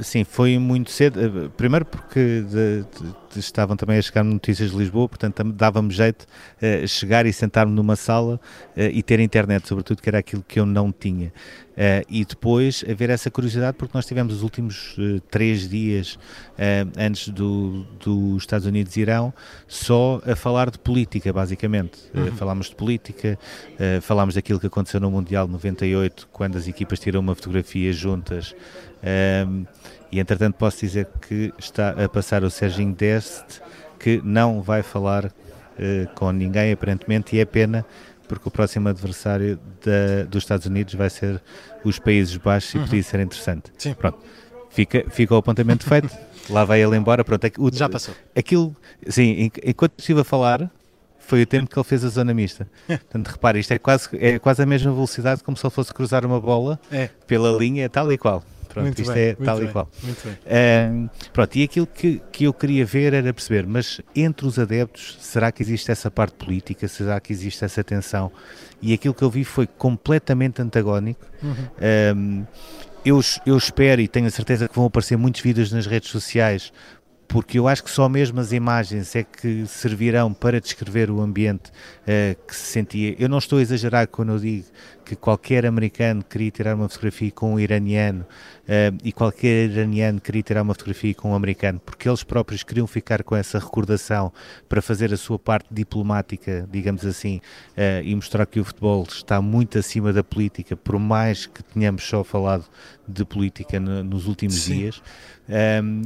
sim, 0.00 0.24
foi 0.24 0.58
muito 0.58 0.90
cedo. 0.90 1.20
Uh, 1.20 1.50
primeiro 1.50 1.84
porque 1.84 2.42
de, 2.42 2.84
de, 2.84 3.14
estavam 3.38 3.76
também 3.76 3.98
a 3.98 4.02
chegar 4.02 4.24
notícias 4.24 4.70
de 4.70 4.76
Lisboa, 4.76 5.08
portanto 5.08 5.42
dava-me 5.52 5.90
jeito 5.90 6.22
uh, 6.24 6.86
chegar 6.86 7.26
e 7.26 7.32
sentar-me 7.32 7.72
numa 7.72 7.96
sala 7.96 8.40
uh, 8.76 8.80
e 8.80 9.02
ter 9.02 9.20
internet, 9.20 9.68
sobretudo 9.68 10.02
que 10.02 10.08
era 10.08 10.18
aquilo 10.18 10.44
que 10.46 10.58
eu 10.58 10.66
não 10.66 10.92
tinha. 10.92 11.32
Uh, 11.72 12.04
e 12.08 12.24
depois 12.24 12.84
haver 12.88 13.10
essa 13.10 13.30
curiosidade, 13.30 13.76
porque 13.76 13.96
nós 13.96 14.04
tivemos 14.04 14.34
os 14.34 14.42
últimos 14.42 14.96
três 15.30 15.68
dias 15.68 16.18
antes 16.98 17.28
do, 17.28 17.86
dos 17.98 18.42
Estados 18.42 18.66
Unidos 18.66 18.96
e 18.96 19.00
Irão 19.00 19.32
só 19.66 20.20
a 20.26 20.36
falar 20.36 20.70
de 20.70 20.78
política, 20.78 21.32
basicamente. 21.32 21.98
Uhum. 22.14 22.32
falámos 22.32 22.68
de 22.68 22.74
política, 22.74 23.38
falámos 24.02 24.34
daquilo 24.34 24.60
que 24.60 24.66
aconteceu 24.66 25.00
no 25.00 25.10
Mundial 25.10 25.48
98, 25.48 26.28
quando 26.30 26.58
as 26.58 26.68
equipas 26.68 27.00
tiram 27.00 27.20
uma 27.20 27.34
fotografia 27.34 27.92
juntas. 27.92 28.54
E 30.12 30.18
entretanto 30.18 30.54
posso 30.54 30.80
dizer 30.80 31.08
que 31.20 31.52
está 31.58 31.90
a 31.90 32.08
passar 32.08 32.42
o 32.42 32.50
Serginho 32.50 32.94
Deste, 32.94 33.60
que 33.98 34.20
não 34.24 34.60
vai 34.60 34.82
falar 34.82 35.26
uh, 35.26 35.30
com 36.14 36.30
ninguém 36.32 36.72
aparentemente, 36.72 37.36
e 37.36 37.40
é 37.40 37.44
pena 37.44 37.84
porque 38.30 38.46
o 38.46 38.50
próximo 38.50 38.88
adversário 38.88 39.58
da, 39.84 40.24
dos 40.28 40.44
Estados 40.44 40.64
Unidos 40.64 40.94
vai 40.94 41.10
ser 41.10 41.42
os 41.84 41.98
Países 41.98 42.36
Baixos 42.36 42.74
uhum. 42.74 42.82
e 42.82 42.84
podia 42.84 43.02
ser 43.02 43.18
interessante. 43.18 43.72
Sim. 43.76 43.92
Pronto, 43.94 44.18
fica, 44.70 45.04
fica 45.10 45.34
o 45.34 45.36
apontamento 45.36 45.84
feito, 45.84 46.08
lá 46.48 46.64
vai 46.64 46.80
ele 46.80 46.96
embora, 46.96 47.24
pronto. 47.24 47.44
É, 47.44 47.52
o, 47.58 47.72
Já 47.72 47.88
passou. 47.88 48.14
Aquilo, 48.34 48.74
sim, 49.08 49.50
enquanto 49.64 49.98
estive 49.98 50.20
a 50.20 50.24
falar, 50.24 50.70
foi 51.18 51.42
o 51.42 51.46
tempo 51.46 51.68
que 51.68 51.76
ele 51.76 51.84
fez 51.84 52.04
a 52.04 52.08
zona 52.08 52.32
mista. 52.32 52.68
Portanto, 52.86 53.28
repare, 53.28 53.58
isto 53.58 53.72
é 53.72 53.78
quase, 53.78 54.08
é 54.12 54.38
quase 54.38 54.62
a 54.62 54.66
mesma 54.66 54.92
velocidade 54.92 55.42
como 55.42 55.56
se 55.56 55.66
ele 55.66 55.72
fosse 55.72 55.92
cruzar 55.92 56.24
uma 56.24 56.40
bola 56.40 56.78
é. 56.90 57.10
pela 57.26 57.50
linha, 57.58 57.88
tal 57.88 58.12
e 58.12 58.18
qual. 58.18 58.44
Pronto, 58.72 58.84
muito 58.84 59.02
isto 59.02 59.12
bem, 59.12 59.22
é 59.28 59.34
tal 59.34 59.58
bem, 59.58 59.68
e 59.68 59.72
qual. 59.72 59.90
Muito 60.02 60.24
bem. 60.24 61.10
Pronto, 61.32 61.56
e 61.56 61.62
aquilo 61.64 61.86
que, 61.86 62.22
que 62.30 62.44
eu 62.44 62.52
queria 62.52 62.84
ver 62.84 63.14
era 63.14 63.32
perceber, 63.32 63.66
mas 63.66 64.00
entre 64.14 64.46
os 64.46 64.58
adeptos, 64.58 65.18
será 65.20 65.50
que 65.50 65.62
existe 65.62 65.90
essa 65.90 66.10
parte 66.10 66.34
política? 66.34 66.86
Será 66.88 67.18
que 67.20 67.32
existe 67.32 67.64
essa 67.64 67.82
tensão? 67.82 68.30
E 68.80 68.92
aquilo 68.92 69.12
que 69.12 69.22
eu 69.22 69.30
vi 69.30 69.44
foi 69.44 69.66
completamente 69.66 70.62
antagónico. 70.62 71.26
Uhum. 71.42 72.46
eu, 73.04 73.20
eu 73.46 73.56
espero 73.56 74.00
e 74.00 74.06
tenho 74.06 74.26
a 74.26 74.30
certeza 74.30 74.68
que 74.68 74.74
vão 74.74 74.84
aparecer 74.84 75.16
muitos 75.16 75.40
vídeos 75.40 75.72
nas 75.72 75.86
redes 75.86 76.10
sociais 76.10 76.70
porque 77.30 77.60
eu 77.60 77.68
acho 77.68 77.84
que 77.84 77.90
só 77.90 78.08
mesmo 78.08 78.40
as 78.40 78.50
imagens 78.50 79.14
é 79.14 79.22
que 79.22 79.64
servirão 79.64 80.34
para 80.34 80.60
descrever 80.60 81.12
o 81.12 81.20
ambiente 81.20 81.70
uh, 81.70 82.36
que 82.44 82.54
se 82.54 82.72
sentia. 82.72 83.14
Eu 83.20 83.28
não 83.28 83.38
estou 83.38 83.60
a 83.60 83.62
exagerar 83.62 84.08
quando 84.08 84.32
eu 84.32 84.38
digo 84.40 84.64
que 85.10 85.16
qualquer 85.16 85.66
americano 85.66 86.22
queria 86.22 86.52
tirar 86.52 86.76
uma 86.76 86.88
fotografia 86.88 87.32
com 87.32 87.54
um 87.54 87.58
iraniano 87.58 88.24
uh, 88.62 88.96
e 89.02 89.10
qualquer 89.10 89.68
iraniano 89.68 90.20
queria 90.20 90.40
tirar 90.40 90.62
uma 90.62 90.72
fotografia 90.72 91.12
com 91.14 91.32
um 91.32 91.34
americano, 91.34 91.80
porque 91.84 92.08
eles 92.08 92.22
próprios 92.22 92.62
queriam 92.62 92.86
ficar 92.86 93.24
com 93.24 93.34
essa 93.34 93.58
recordação 93.58 94.32
para 94.68 94.80
fazer 94.80 95.12
a 95.12 95.16
sua 95.16 95.36
parte 95.36 95.66
diplomática, 95.68 96.64
digamos 96.70 97.04
assim, 97.04 97.38
uh, 97.76 98.04
e 98.04 98.14
mostrar 98.14 98.46
que 98.46 98.60
o 98.60 98.64
futebol 98.64 99.04
está 99.08 99.42
muito 99.42 99.80
acima 99.80 100.12
da 100.12 100.22
política, 100.22 100.76
por 100.76 100.96
mais 100.96 101.44
que 101.44 101.60
tenhamos 101.60 102.04
só 102.04 102.22
falado 102.22 102.66
de 103.08 103.24
política 103.24 103.80
no, 103.80 104.04
nos 104.04 104.28
últimos 104.28 104.62
Sim. 104.62 104.76
dias. 104.76 105.02
Um, 105.82 106.02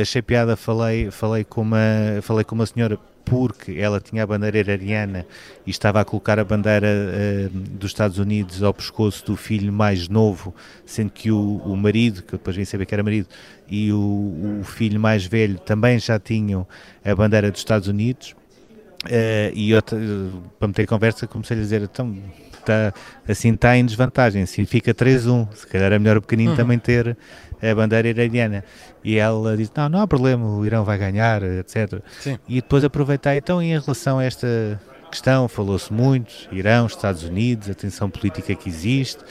achei 0.00 0.22
piada, 0.22 0.56
falei, 0.56 1.10
falei, 1.10 1.44
com 1.44 1.60
uma, 1.60 1.76
falei 2.22 2.44
com 2.44 2.54
uma 2.54 2.64
senhora 2.64 2.98
porque 3.32 3.72
ela 3.78 3.98
tinha 3.98 4.22
a 4.22 4.26
bandeira 4.26 4.58
iraniana 4.58 5.26
e 5.66 5.70
estava 5.70 6.02
a 6.02 6.04
colocar 6.04 6.38
a 6.38 6.44
bandeira 6.44 6.86
uh, 6.86 7.48
dos 7.50 7.90
Estados 7.90 8.18
Unidos 8.18 8.62
ao 8.62 8.74
pescoço 8.74 9.24
do 9.24 9.36
filho 9.36 9.72
mais 9.72 10.06
novo, 10.06 10.54
sendo 10.84 11.10
que 11.10 11.32
o, 11.32 11.56
o 11.64 11.74
marido, 11.74 12.22
que 12.22 12.32
depois 12.32 12.54
vim 12.54 12.66
saber 12.66 12.84
que 12.84 12.94
era 12.94 13.02
marido, 13.02 13.26
e 13.66 13.90
o, 13.90 14.60
o, 14.60 14.64
filho 14.64 15.00
mais 15.00 15.24
velho 15.24 15.58
também 15.58 15.98
já 15.98 16.18
tinham 16.18 16.66
a 17.02 17.14
bandeira 17.14 17.50
dos 17.50 17.60
Estados 17.60 17.88
Unidos. 17.88 18.36
Uh, 19.04 19.50
e 19.54 19.70
eu, 19.72 19.82
para 20.58 20.68
meter 20.68 20.86
conversa, 20.86 21.26
comecei 21.26 21.56
a 21.56 21.60
dizer: 21.60 21.82
então, 21.82 22.16
está, 22.52 22.94
assim 23.28 23.52
está 23.52 23.76
em 23.76 23.84
desvantagem, 23.84 24.46
significa 24.46 24.94
3-1. 24.94 25.48
Se 25.54 25.66
calhar 25.66 25.92
é 25.92 25.98
melhor 25.98 26.18
o 26.18 26.22
pequenino 26.22 26.52
uhum. 26.52 26.56
também 26.56 26.78
ter 26.78 27.16
a 27.62 27.74
bandeira 27.74 28.08
iraniana. 28.08 28.64
E 29.04 29.16
ela 29.18 29.56
disse: 29.56 29.72
Não, 29.76 29.88
não 29.88 30.00
há 30.00 30.06
problema, 30.06 30.46
o 30.46 30.64
Irão 30.64 30.84
vai 30.84 30.98
ganhar, 30.98 31.42
etc. 31.42 32.00
Sim. 32.20 32.38
E 32.48 32.56
depois 32.56 32.84
aproveitei, 32.84 33.38
então, 33.38 33.60
em 33.60 33.78
relação 33.78 34.18
a 34.18 34.24
esta 34.24 34.80
questão, 35.10 35.48
falou-se 35.48 35.92
muito: 35.92 36.32
Irão, 36.50 36.86
Estados 36.86 37.22
Unidos, 37.22 37.68
a 37.68 37.74
tensão 37.74 38.08
política 38.08 38.54
que 38.54 38.68
existe. 38.68 39.22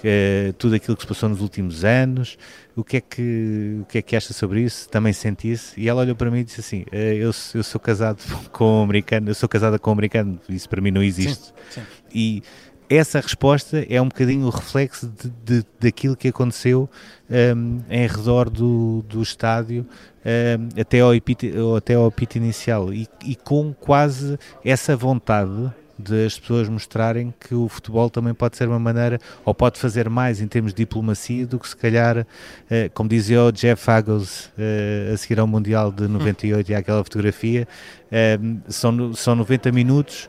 Uh, 0.00 0.52
tudo 0.54 0.74
aquilo 0.74 0.96
que 0.96 1.02
se 1.02 1.08
passou 1.08 1.28
nos 1.28 1.40
últimos 1.40 1.84
anos, 1.84 2.38
o 2.74 2.82
que 2.82 2.96
é 2.96 3.00
que, 3.00 3.78
o 3.82 3.84
que, 3.84 3.98
é 3.98 4.02
que 4.02 4.16
acha 4.16 4.32
sobre 4.32 4.62
isso? 4.62 4.88
Também 4.88 5.12
senti 5.12 5.52
isso? 5.52 5.74
E 5.76 5.88
ela 5.88 6.00
olhou 6.00 6.16
para 6.16 6.30
mim 6.30 6.40
e 6.40 6.44
disse 6.44 6.60
assim: 6.60 6.82
uh, 6.92 6.96
eu, 6.96 7.30
eu 7.54 7.62
sou 7.62 7.80
casado 7.80 8.22
com 8.50 8.80
um 8.80 8.82
americano, 8.82 9.28
eu 9.28 9.34
sou 9.34 9.48
casada 9.48 9.78
com 9.78 9.90
um 9.90 9.92
americano, 9.92 10.40
isso 10.48 10.68
para 10.68 10.80
mim 10.80 10.90
não 10.90 11.02
existe. 11.02 11.52
Sim, 11.70 11.80
sim. 11.80 11.82
E 12.12 12.42
essa 12.90 13.20
resposta 13.20 13.86
é 13.88 14.02
um 14.02 14.08
bocadinho 14.08 14.46
o 14.46 14.50
reflexo 14.50 15.06
de, 15.06 15.30
de 15.60 15.66
daquilo 15.78 16.16
que 16.16 16.26
aconteceu 16.26 16.90
um, 17.30 17.80
em 17.88 18.04
redor 18.04 18.50
do, 18.50 19.04
do 19.08 19.22
estádio 19.22 19.86
um, 20.26 20.80
até, 20.80 20.98
ao 20.98 21.14
epite, 21.14 21.52
até 21.76 21.94
ao 21.94 22.06
apito 22.06 22.36
inicial 22.36 22.92
e, 22.92 23.06
e 23.24 23.36
com 23.36 23.72
quase 23.72 24.36
essa 24.64 24.96
vontade 24.96 25.72
de 26.00 26.26
as 26.26 26.38
pessoas 26.38 26.68
mostrarem 26.68 27.32
que 27.38 27.54
o 27.54 27.68
futebol 27.68 28.08
também 28.08 28.34
pode 28.34 28.56
ser 28.56 28.66
uma 28.66 28.78
maneira, 28.78 29.20
ou 29.44 29.54
pode 29.54 29.78
fazer 29.78 30.08
mais 30.08 30.40
em 30.40 30.48
termos 30.48 30.72
de 30.72 30.78
diplomacia 30.78 31.46
do 31.46 31.58
que 31.58 31.68
se 31.68 31.76
calhar, 31.76 32.26
eh, 32.70 32.90
como 32.92 33.08
dizia 33.08 33.42
o 33.42 33.52
Jeff 33.52 33.90
Agos 33.90 34.50
eh, 34.58 35.10
a 35.12 35.16
seguir 35.16 35.38
ao 35.38 35.46
Mundial 35.46 35.92
de 35.92 36.06
98 36.08 36.70
e 36.70 36.74
àquela 36.74 37.04
fotografia, 37.04 37.68
eh, 38.10 38.38
são, 38.68 39.14
são 39.14 39.36
90 39.36 39.70
minutos 39.70 40.28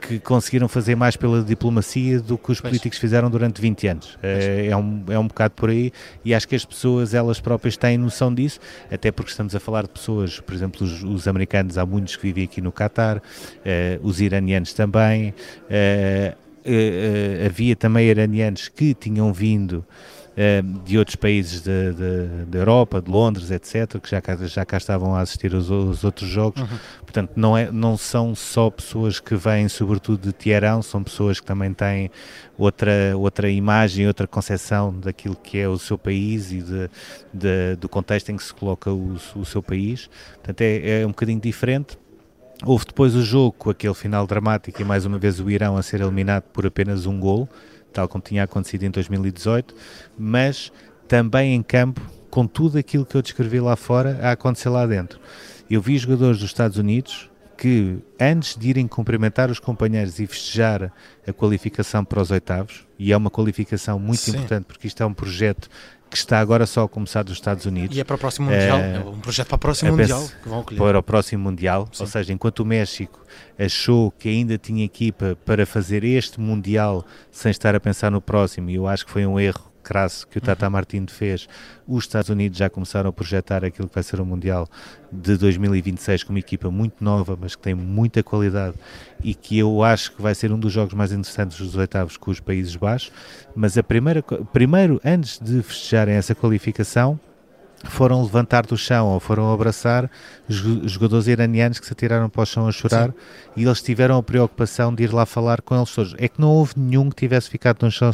que 0.00 0.18
conseguiram 0.20 0.68
fazer 0.68 0.94
mais 0.94 1.16
pela 1.16 1.42
diplomacia 1.42 2.20
do 2.20 2.38
que 2.38 2.52
os 2.52 2.60
políticos 2.60 2.98
fizeram 2.98 3.30
durante 3.30 3.60
20 3.60 3.88
anos. 3.88 4.18
É 4.22 4.76
um, 4.76 5.04
é 5.08 5.18
um 5.18 5.26
bocado 5.26 5.54
por 5.54 5.70
aí 5.70 5.92
e 6.24 6.34
acho 6.34 6.46
que 6.48 6.54
as 6.54 6.64
pessoas, 6.64 7.14
elas 7.14 7.40
próprias 7.40 7.76
têm 7.76 7.98
noção 7.98 8.32
disso, 8.34 8.60
até 8.90 9.10
porque 9.10 9.30
estamos 9.30 9.54
a 9.54 9.60
falar 9.60 9.82
de 9.82 9.90
pessoas, 9.90 10.40
por 10.40 10.54
exemplo, 10.54 10.84
os, 10.84 11.02
os 11.02 11.28
americanos, 11.28 11.78
há 11.78 11.86
muitos 11.86 12.16
que 12.16 12.22
vivem 12.22 12.44
aqui 12.44 12.60
no 12.60 12.72
Qatar, 12.72 13.22
os 14.02 14.20
iranianos 14.20 14.72
também, 14.72 15.34
havia 17.44 17.76
também 17.76 18.08
iranianos 18.08 18.68
que 18.68 18.94
tinham 18.94 19.32
vindo 19.32 19.84
eh, 19.84 20.15
de 20.84 20.98
outros 20.98 21.16
países 21.16 21.62
da 21.62 22.58
Europa, 22.58 23.00
de 23.00 23.10
Londres, 23.10 23.50
etc., 23.50 23.98
que 23.98 24.10
já 24.10 24.20
cá, 24.20 24.36
já 24.36 24.66
cá 24.66 24.76
estavam 24.76 25.14
a 25.14 25.20
assistir 25.20 25.54
aos, 25.54 25.70
aos 25.70 26.04
outros 26.04 26.28
jogos. 26.28 26.60
Uhum. 26.60 26.78
Portanto, 27.00 27.32
não, 27.34 27.56
é, 27.56 27.72
não 27.72 27.96
são 27.96 28.34
só 28.34 28.68
pessoas 28.68 29.18
que 29.18 29.34
vêm, 29.34 29.66
sobretudo, 29.66 30.20
de 30.20 30.32
Teherão, 30.34 30.82
são 30.82 31.02
pessoas 31.02 31.40
que 31.40 31.46
também 31.46 31.72
têm 31.72 32.10
outra, 32.58 33.16
outra 33.16 33.48
imagem, 33.48 34.06
outra 34.06 34.26
concepção 34.26 34.92
daquilo 34.92 35.36
que 35.36 35.58
é 35.58 35.66
o 35.66 35.78
seu 35.78 35.96
país 35.96 36.52
e 36.52 36.60
de, 36.60 36.90
de 37.32 37.76
do 37.76 37.88
contexto 37.88 38.30
em 38.30 38.36
que 38.36 38.44
se 38.44 38.52
coloca 38.52 38.92
o, 38.92 39.16
o 39.34 39.44
seu 39.46 39.62
país. 39.62 40.10
Portanto, 40.34 40.60
é, 40.60 41.00
é 41.00 41.06
um 41.06 41.10
bocadinho 41.10 41.40
diferente. 41.40 41.98
Houve 42.64 42.86
depois 42.86 43.14
o 43.14 43.22
jogo 43.22 43.52
com 43.52 43.70
aquele 43.70 43.94
final 43.94 44.26
dramático 44.26 44.80
e 44.80 44.84
mais 44.84 45.06
uma 45.06 45.18
vez 45.18 45.40
o 45.40 45.50
Irão 45.50 45.76
a 45.78 45.82
ser 45.82 46.00
eliminado 46.02 46.44
por 46.44 46.66
apenas 46.66 47.06
um 47.06 47.18
gol 47.18 47.48
tal 47.96 48.08
como 48.08 48.22
tinha 48.22 48.44
acontecido 48.44 48.82
em 48.82 48.90
2018, 48.90 49.74
mas 50.18 50.70
também 51.08 51.54
em 51.54 51.62
campo, 51.62 52.00
com 52.30 52.46
tudo 52.46 52.76
aquilo 52.76 53.06
que 53.06 53.16
eu 53.16 53.22
descrevi 53.22 53.58
lá 53.58 53.74
fora, 53.74 54.18
a 54.20 54.32
acontecer 54.32 54.68
lá 54.68 54.86
dentro. 54.86 55.18
Eu 55.70 55.80
vi 55.80 55.96
jogadores 55.96 56.38
dos 56.38 56.50
Estados 56.50 56.76
Unidos 56.76 57.30
que, 57.56 57.98
antes 58.20 58.54
de 58.54 58.68
irem 58.68 58.86
cumprimentar 58.86 59.50
os 59.50 59.58
companheiros 59.58 60.18
e 60.18 60.26
festejar 60.26 60.92
a 61.26 61.32
qualificação 61.32 62.04
para 62.04 62.20
os 62.20 62.30
oitavos, 62.30 62.86
e 62.98 63.12
é 63.12 63.16
uma 63.16 63.30
qualificação 63.30 63.98
muito 63.98 64.20
Sim. 64.20 64.32
importante 64.32 64.66
porque 64.66 64.86
isto 64.86 65.02
é 65.02 65.06
um 65.06 65.14
projeto 65.14 65.70
que 66.10 66.16
está 66.16 66.38
agora 66.38 66.66
só 66.66 66.84
a 66.84 66.88
começar 66.88 67.22
dos 67.22 67.34
Estados 67.34 67.66
Unidos. 67.66 67.96
E 67.96 68.00
é 68.00 68.04
para 68.04 68.16
o 68.16 68.18
próximo 68.18 68.50
Mundial, 68.50 68.78
é, 68.78 68.96
é 68.96 69.00
um 69.00 69.20
projeto 69.20 69.48
para 69.48 69.56
o 69.56 69.58
próximo 69.58 69.96
Mundial 69.96 70.28
que 70.42 70.48
vão 70.48 70.62
colher. 70.62 70.78
Para 70.78 70.98
o 70.98 71.02
próximo 71.02 71.44
Mundial, 71.44 71.88
Sim. 71.92 72.02
ou 72.02 72.08
seja, 72.08 72.32
enquanto 72.32 72.60
o 72.60 72.64
México 72.64 73.20
achou 73.58 74.10
que 74.10 74.28
ainda 74.28 74.56
tinha 74.56 74.84
equipa 74.84 75.36
para 75.44 75.66
fazer 75.66 76.04
este 76.04 76.40
Mundial 76.40 77.04
sem 77.30 77.50
estar 77.50 77.74
a 77.74 77.80
pensar 77.80 78.10
no 78.10 78.20
próximo, 78.20 78.70
e 78.70 78.76
eu 78.76 78.86
acho 78.86 79.04
que 79.04 79.10
foi 79.10 79.26
um 79.26 79.38
erro 79.38 79.72
crasso 79.86 80.26
que 80.26 80.38
o 80.38 80.40
Tata 80.40 80.66
uhum. 80.66 80.72
Martino 80.72 81.08
fez, 81.08 81.48
os 81.86 82.02
Estados 82.02 82.28
Unidos 82.28 82.58
já 82.58 82.68
começaram 82.68 83.08
a 83.08 83.12
projetar 83.12 83.64
aquilo 83.64 83.88
que 83.88 83.94
vai 83.94 84.02
ser 84.02 84.20
o 84.20 84.26
Mundial 84.26 84.68
de 85.12 85.36
2026 85.36 86.24
com 86.24 86.32
uma 86.32 86.40
equipa 86.40 86.68
muito 86.72 87.04
nova, 87.04 87.38
mas 87.40 87.54
que 87.54 87.62
tem 87.62 87.74
muita 87.74 88.20
qualidade 88.20 88.74
e 89.22 89.32
que 89.32 89.56
eu 89.56 89.84
acho 89.84 90.12
que 90.12 90.20
vai 90.20 90.34
ser 90.34 90.50
um 90.50 90.58
dos 90.58 90.72
jogos 90.72 90.92
mais 90.94 91.12
interessantes 91.12 91.58
dos 91.58 91.76
oitavos 91.76 92.16
com 92.16 92.32
os 92.32 92.40
Países 92.40 92.74
Baixos. 92.74 93.12
Mas 93.54 93.78
a 93.78 93.82
primeira, 93.82 94.22
primeiro, 94.52 95.00
antes 95.04 95.38
de 95.38 95.62
festejarem 95.62 96.16
essa 96.16 96.34
qualificação, 96.34 97.18
foram 97.84 98.22
levantar 98.22 98.66
do 98.66 98.76
chão 98.76 99.08
ou 99.08 99.20
foram 99.20 99.52
abraçar 99.52 100.10
jogadores 100.48 101.26
iranianos 101.26 101.78
que 101.78 101.86
se 101.86 101.92
atiraram 101.92 102.28
para 102.28 102.42
o 102.42 102.46
chão 102.46 102.66
a 102.66 102.72
chorar 102.72 103.08
Sim. 103.08 103.14
e 103.56 103.64
eles 103.64 103.82
tiveram 103.82 104.16
a 104.16 104.22
preocupação 104.22 104.94
de 104.94 105.04
ir 105.04 105.12
lá 105.12 105.26
falar 105.26 105.60
com 105.60 105.76
eles 105.76 105.94
todos. 105.94 106.14
É 106.18 106.28
que 106.28 106.40
não 106.40 106.48
houve 106.48 106.74
nenhum 106.76 107.10
que 107.10 107.16
tivesse 107.16 107.50
ficado 107.50 107.82
no 107.82 107.90
chão 107.90 108.10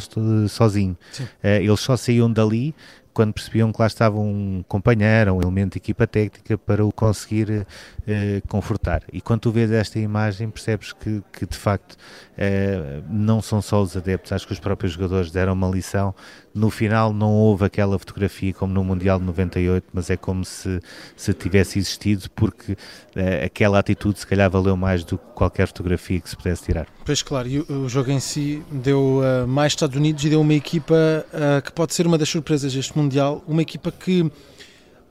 sozinho. 0.49 0.97
Uh, 1.19 1.47
eles 1.61 1.79
só 1.79 1.95
saíam 1.95 2.31
dali 2.31 2.75
quando 3.13 3.33
percebiam 3.33 3.71
que 3.71 3.79
lá 3.79 3.87
estava 3.87 4.19
um 4.19 4.63
companheiro, 4.67 5.33
um 5.33 5.41
elemento 5.41 5.73
de 5.73 5.77
equipa 5.77 6.07
técnica 6.07 6.57
para 6.57 6.85
o 6.85 6.91
conseguir 6.91 7.65
eh, 8.07 8.41
confortar. 8.47 9.03
E 9.11 9.21
quando 9.21 9.41
tu 9.41 9.51
vês 9.51 9.71
esta 9.71 9.99
imagem, 9.99 10.49
percebes 10.49 10.91
que, 10.93 11.21
que 11.31 11.45
de 11.45 11.57
facto 11.57 11.95
eh, 12.37 13.01
não 13.09 13.41
são 13.41 13.61
só 13.61 13.81
os 13.81 13.95
adeptos, 13.95 14.31
acho 14.31 14.47
que 14.47 14.53
os 14.53 14.59
próprios 14.59 14.93
jogadores 14.93 15.31
deram 15.31 15.53
uma 15.53 15.69
lição. 15.69 16.13
No 16.53 16.69
final 16.69 17.13
não 17.13 17.31
houve 17.31 17.65
aquela 17.65 17.97
fotografia 17.97 18.53
como 18.53 18.73
no 18.73 18.83
Mundial 18.83 19.19
de 19.19 19.25
98, 19.25 19.87
mas 19.93 20.09
é 20.09 20.17
como 20.17 20.43
se, 20.43 20.79
se 21.15 21.33
tivesse 21.33 21.79
existido, 21.79 22.29
porque 22.31 22.75
eh, 23.15 23.45
aquela 23.45 23.79
atitude 23.79 24.19
se 24.19 24.27
calhar 24.27 24.49
valeu 24.49 24.75
mais 24.75 25.03
do 25.03 25.17
que 25.17 25.25
qualquer 25.33 25.67
fotografia 25.67 26.19
que 26.19 26.29
se 26.29 26.35
pudesse 26.35 26.63
tirar. 26.63 26.87
Pois 27.05 27.21
claro, 27.21 27.49
e 27.49 27.59
o, 27.59 27.89
jogo 27.89 28.11
em 28.11 28.19
si 28.19 28.63
deu 28.71 29.19
uh, 29.19 29.45
mais 29.45 29.73
Estados 29.73 29.97
Unidos 29.97 30.23
e 30.23 30.29
deu 30.29 30.39
uma 30.39 30.53
equipa 30.53 30.95
uh, 31.33 31.61
que 31.61 31.71
pode 31.73 31.93
ser 31.93 32.07
uma 32.07 32.17
das 32.17 32.29
surpresas 32.29 32.73
deste 32.73 32.97
Mundial, 32.97 33.43
uma 33.45 33.61
equipa 33.61 33.91
que 33.91 34.31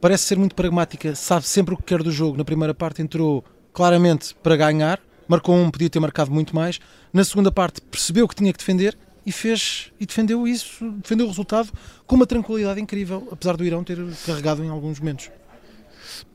parece 0.00 0.24
ser 0.24 0.38
muito 0.38 0.54
pragmática, 0.54 1.14
sabe 1.14 1.46
sempre 1.46 1.74
o 1.74 1.76
que 1.76 1.82
quer 1.82 2.02
do 2.02 2.10
jogo. 2.10 2.38
Na 2.38 2.44
primeira 2.44 2.72
parte 2.72 3.02
entrou 3.02 3.44
claramente 3.74 4.34
para 4.42 4.56
ganhar, 4.56 5.00
marcou 5.28 5.54
um, 5.54 5.70
podia 5.70 5.90
ter 5.90 6.00
marcado 6.00 6.30
muito 6.30 6.56
mais. 6.56 6.80
Na 7.12 7.24
segunda 7.24 7.52
parte 7.52 7.82
percebeu 7.82 8.26
que 8.26 8.36
tinha 8.36 8.52
que 8.52 8.58
defender 8.58 8.96
e 9.26 9.30
fez 9.30 9.92
e 10.00 10.06
defendeu 10.06 10.48
isso, 10.48 10.90
defendeu 10.92 11.26
o 11.26 11.28
resultado 11.28 11.70
com 12.06 12.16
uma 12.16 12.26
tranquilidade 12.26 12.80
incrível, 12.80 13.28
apesar 13.30 13.54
do 13.54 13.64
Irão 13.66 13.84
ter 13.84 13.98
carregado 14.24 14.64
em 14.64 14.70
alguns 14.70 14.98
momentos. 14.98 15.30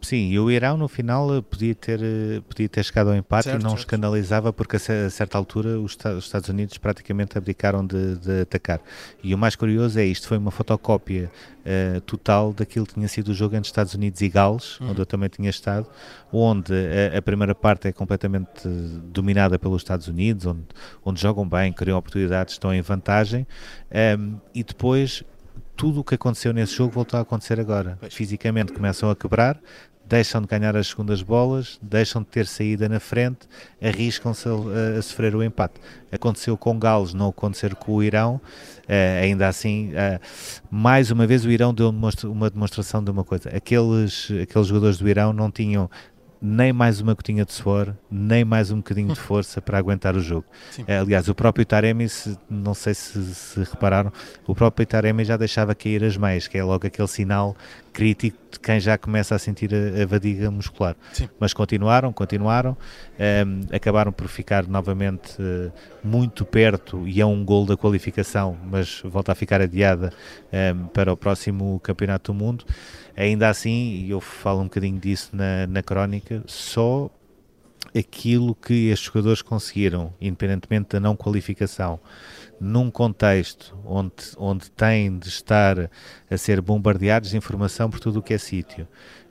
Sim, 0.01 0.29
e 0.29 0.39
o 0.39 0.49
Irão 0.49 0.77
no 0.77 0.87
final 0.87 1.35
eh, 1.35 1.41
podia 1.41 1.75
ter, 1.75 1.99
eh, 2.01 2.41
podia 2.47 2.69
ter 2.69 2.83
chegado 2.83 3.09
ao 3.09 3.15
empate 3.15 3.45
certo, 3.45 3.59
e 3.59 3.63
não 3.63 3.71
certo. 3.71 3.81
escandalizava 3.81 4.53
porque 4.53 4.77
a 4.77 5.09
certa 5.09 5.37
altura 5.37 5.79
os 5.79 5.97
Estados 6.19 6.47
Unidos 6.47 6.77
praticamente 6.77 7.37
abdicaram 7.37 7.85
de, 7.85 8.15
de 8.15 8.41
atacar. 8.41 8.79
E 9.23 9.35
o 9.35 9.37
mais 9.37 9.55
curioso 9.55 9.99
é 9.99 10.05
isto, 10.05 10.27
foi 10.27 10.37
uma 10.37 10.51
fotocópia 10.51 11.29
uh, 11.65 12.01
total 12.01 12.53
daquilo 12.53 12.85
que 12.85 12.93
tinha 12.93 13.07
sido 13.07 13.29
o 13.29 13.33
jogo 13.33 13.55
entre 13.55 13.67
Estados 13.67 13.93
Unidos 13.93 14.21
e 14.21 14.29
Gales, 14.29 14.79
uhum. 14.79 14.91
onde 14.91 15.01
eu 15.01 15.05
também 15.05 15.27
tinha 15.27 15.49
estado, 15.49 15.87
onde 16.31 16.71
a, 16.73 17.17
a, 17.17 17.21
primeira 17.21 17.53
parte 17.53 17.87
é 17.87 17.91
completamente 17.91 18.65
dominada 19.11 19.59
pelos 19.59 19.81
Estados 19.81 20.07
Unidos, 20.07 20.45
onde, 20.45 20.63
onde 21.03 21.21
jogam 21.21 21.47
bem, 21.47 21.73
criam 21.73 21.97
oportunidades, 21.97 22.53
estão 22.53 22.73
em 22.73 22.81
vantagem, 22.81 23.45
um, 24.17 24.37
e 24.55 24.63
depois 24.63 25.23
tudo 25.77 25.99
o 25.99 26.03
que 26.03 26.15
aconteceu 26.15 26.51
nesse 26.51 26.73
jogo 26.73 26.91
voltou 26.91 27.19
a 27.19 27.21
acontecer 27.21 27.59
agora. 27.59 27.99
Fisicamente 28.09 28.73
começam 28.73 29.09
a 29.11 29.15
quebrar, 29.15 29.59
deixam 30.03 30.41
de 30.41 30.47
ganhar 30.47 30.75
as 30.75 30.87
segundas 30.87 31.21
bolas, 31.21 31.77
deixam 31.81 32.23
de 32.23 32.27
ter 32.29 32.47
saída 32.47 32.89
na 32.89 32.99
frente, 32.99 33.47
arriscam-se 33.81 34.49
a, 34.49 34.97
a, 34.97 35.01
sofrer 35.01 35.35
o 35.35 35.43
empate. 35.43 35.75
Aconteceu 36.11 36.57
com 36.57 36.79
Gales, 36.79 37.13
não 37.13 37.29
aconteceu 37.29 37.75
com 37.75 37.93
o 37.93 38.03
Irão. 38.03 38.41
Uh, 38.85 39.23
ainda 39.23 39.47
assim, 39.47 39.91
uh, 39.91 40.19
mais 40.71 41.11
uma 41.11 41.27
vez 41.27 41.45
o 41.45 41.51
Irão 41.51 41.73
deu 41.73 41.89
uma 41.89 42.49
demonstração 42.49 43.03
de 43.03 43.11
uma 43.11 43.23
coisa. 43.23 43.49
Aqueles, 43.49 44.31
aqueles 44.41 44.67
jogadores 44.67 44.97
do 44.97 45.07
Irão 45.07 45.31
não 45.31 45.51
tinham 45.51 45.89
nem 46.41 46.71
mais 46.71 47.01
uma 47.01 47.13
gotinha 47.13 47.43
de 47.43 47.53
suor, 47.53 47.93
nem 48.09 48.45
mais 48.45 48.71
um 48.71 48.77
bocadinho 48.77 49.13
de 49.13 49.19
força 49.19 49.61
para 49.61 49.77
aguentar 49.77 50.15
o 50.15 50.19
jogo. 50.19 50.45
Sim. 50.71 50.85
Aliás, 50.87 51.27
o 51.27 51.35
próprio 51.35 51.65
Taremi, 51.65 52.07
se, 52.07 52.37
não 52.49 52.73
sei 52.73 52.93
se, 52.93 53.23
se, 53.33 53.59
repararam, 53.59 54.11
o 54.45 54.53
próprio 54.53 54.85
Taremi 54.85 55.23
já 55.25 55.37
deixava 55.37 55.73
cair 55.73 56.03
as 56.03 56.17
meias, 56.17 56.47
que 56.47 56.57
é 56.57 56.63
logo 56.63 56.85
aquele 56.85 57.07
sinal 57.07 57.55
crítico 57.91 58.37
de 58.51 58.59
quem 58.59 58.79
já 58.79 58.97
começa 58.97 59.33
a 59.33 59.39
sentir 59.39 59.71
a, 59.73 60.03
a 60.03 60.07
fadiga 60.07 60.51
muscular. 60.51 60.95
Sim. 61.11 61.27
Mas 61.39 61.53
continuaram, 61.53 62.13
continuaram, 62.13 62.71
um, 62.71 62.75
ehm, 63.17 63.61
acabaram 63.71 64.11
por 64.11 64.27
ficar 64.27 64.67
novamente 64.67 65.41
uh, 65.41 65.71
muito 66.03 66.45
perto 66.45 67.07
e 67.07 67.19
é 67.19 67.25
um 67.25 67.43
gol 67.43 67.65
da 67.65 67.75
qualificação, 67.75 68.55
mas 68.63 69.01
volta 69.03 69.31
a 69.31 69.35
ficar 69.35 69.61
adiada 69.61 70.13
um, 70.53 70.55
ehm, 70.55 70.85
para 70.93 71.11
o 71.11 71.17
próximo 71.17 71.79
Campeonato 71.79 72.31
do 72.31 72.37
Mundo. 72.37 72.65
Ainda 73.17 73.49
assim, 73.49 74.05
e 74.05 74.11
eu 74.11 74.21
falo 74.21 74.61
um 74.61 74.65
bocadinho 74.65 74.99
disso 74.99 75.35
na, 75.35 75.65
na 75.65 75.81
crónica, 75.81 76.43
só 76.45 77.09
aquilo 77.97 78.53
que 78.53 78.89
estes 78.89 79.07
jogadores 79.07 79.41
conseguiram, 79.41 80.13
independentemente 80.21 80.89
da 80.89 80.99
não 80.99 81.15
qualificação, 81.15 81.99
num 82.61 82.91
contexto 82.91 83.75
onde, 83.83 84.13
onde 84.37 84.69
têm 84.69 85.17
de 85.17 85.29
estar 85.29 85.89
a 86.29 86.37
ser 86.37 86.61
bombardeados 86.61 87.31
de 87.31 87.37
informação 87.37 87.89
por 87.89 87.99
tudo 87.99 88.19
o 88.19 88.21
que 88.21 88.35
é 88.35 88.37
sítio. 88.37 88.87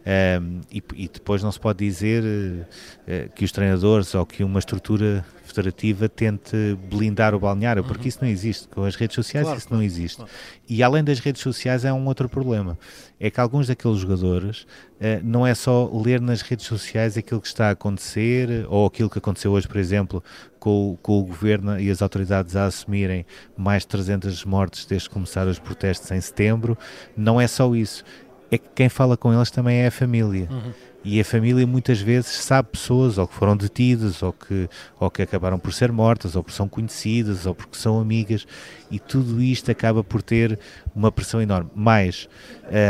Um, 0.07 0.61
e, 0.71 0.81
e, 0.95 1.09
depois 1.09 1.43
não 1.43 1.51
se 1.51 1.59
pode 1.59 1.85
dizer 1.85 2.23
uh, 2.23 3.29
que 3.35 3.45
os 3.45 3.51
treinadores 3.51 4.15
ou 4.15 4.25
que 4.25 4.45
uma 4.45 4.61
estrutura 4.61 5.25
federativa 5.43 6.09
tente 6.09 6.79
blindar 6.89 7.35
o 7.35 7.41
balneário, 7.41 7.83
porque 7.83 8.03
uhum. 8.03 8.09
isso 8.09 8.19
não 8.23 8.29
existe. 8.29 8.69
Com 8.69 8.85
as 8.85 8.95
redes 8.95 9.17
sociais 9.17 9.45
claro, 9.45 9.59
isso 9.59 9.69
não 9.73 9.83
existe. 9.83 10.17
Claro. 10.19 10.31
E 10.69 10.81
além 10.81 11.03
das 11.03 11.19
redes 11.19 11.43
sociais 11.43 11.85
é 11.85 11.93
um 11.93 12.07
outro 12.07 12.29
problema. 12.29 12.79
É 13.19 13.31
que 13.31 13.41
alguns 13.41 13.67
daqueles 13.67 13.99
jogadores 13.99 14.63
uh, 14.63 15.21
não 15.25 15.45
é 15.45 15.57
só 15.57 15.91
ler 15.93 16.21
nas 16.21 16.41
redes 16.41 16.67
sociais 16.67 17.17
aquilo 17.17 17.41
que 17.41 17.49
está 17.49 17.69
a 17.69 17.71
acontecer, 17.71 18.65
ou 18.69 18.87
aquilo 18.87 19.11
que 19.11 19.19
aconteceu 19.19 19.51
hoje, 19.51 19.67
por 19.67 19.79
exemplo, 19.79 20.23
com, 20.61 20.97
com 21.03 21.19
o 21.19 21.25
governo 21.25 21.81
e 21.81 21.91
as 21.91 22.01
autoridades 22.01 22.55
a 22.55 22.67
assumirem 22.67 23.27
mais 23.57 23.83
de 23.83 23.89
300 23.89 24.45
mortes 24.45 24.85
desde 24.85 25.09
que 25.09 25.15
começaram 25.15 25.51
os 25.51 25.59
protestos 25.59 26.11
em 26.13 26.21
setembro. 26.21 26.79
Não 27.17 27.41
é 27.41 27.49
só 27.49 27.75
isso. 27.75 28.05
É 28.51 28.59
que 28.59 28.69
quem 28.75 28.89
fala 28.89 29.17
com 29.17 29.33
eles 29.33 29.51
também 29.51 29.79
é 29.79 29.89
a 29.89 29.91
família. 29.91 30.49
Uhum 30.51 30.73
e 31.09 31.21
a 31.21 31.25
família 31.25 31.65
muitas 31.65 32.01
vezes 32.01 32.33
sabe 32.33 32.71
pessoas 32.73 33.17
ou 33.17 33.29
que 33.29 33.35
foram 33.35 33.57
detidas 33.57 34.25
ou 34.25 34.33
que, 34.33 34.69
ou 34.99 35.09
que 35.09 35.23
acabaram 35.23 35.57
por 35.57 35.73
ser 35.73 35.93
mortas 35.93 36.35
ou 36.35 36.43
porque 36.43 36.57
são 36.57 36.69
conhecidas 36.69 37.47
ou 37.47 37.55
porque 37.55 37.79
são 37.79 38.01
amigas 38.01 38.45
e 38.91 38.99
tudo 38.99 39.41
isto 39.41 39.71
acaba 39.71 40.03
por 40.03 40.21
ter 40.21 40.59
uma 40.93 41.13
pressão 41.13 41.41
enorme. 41.41 41.71
Mas 41.77 42.29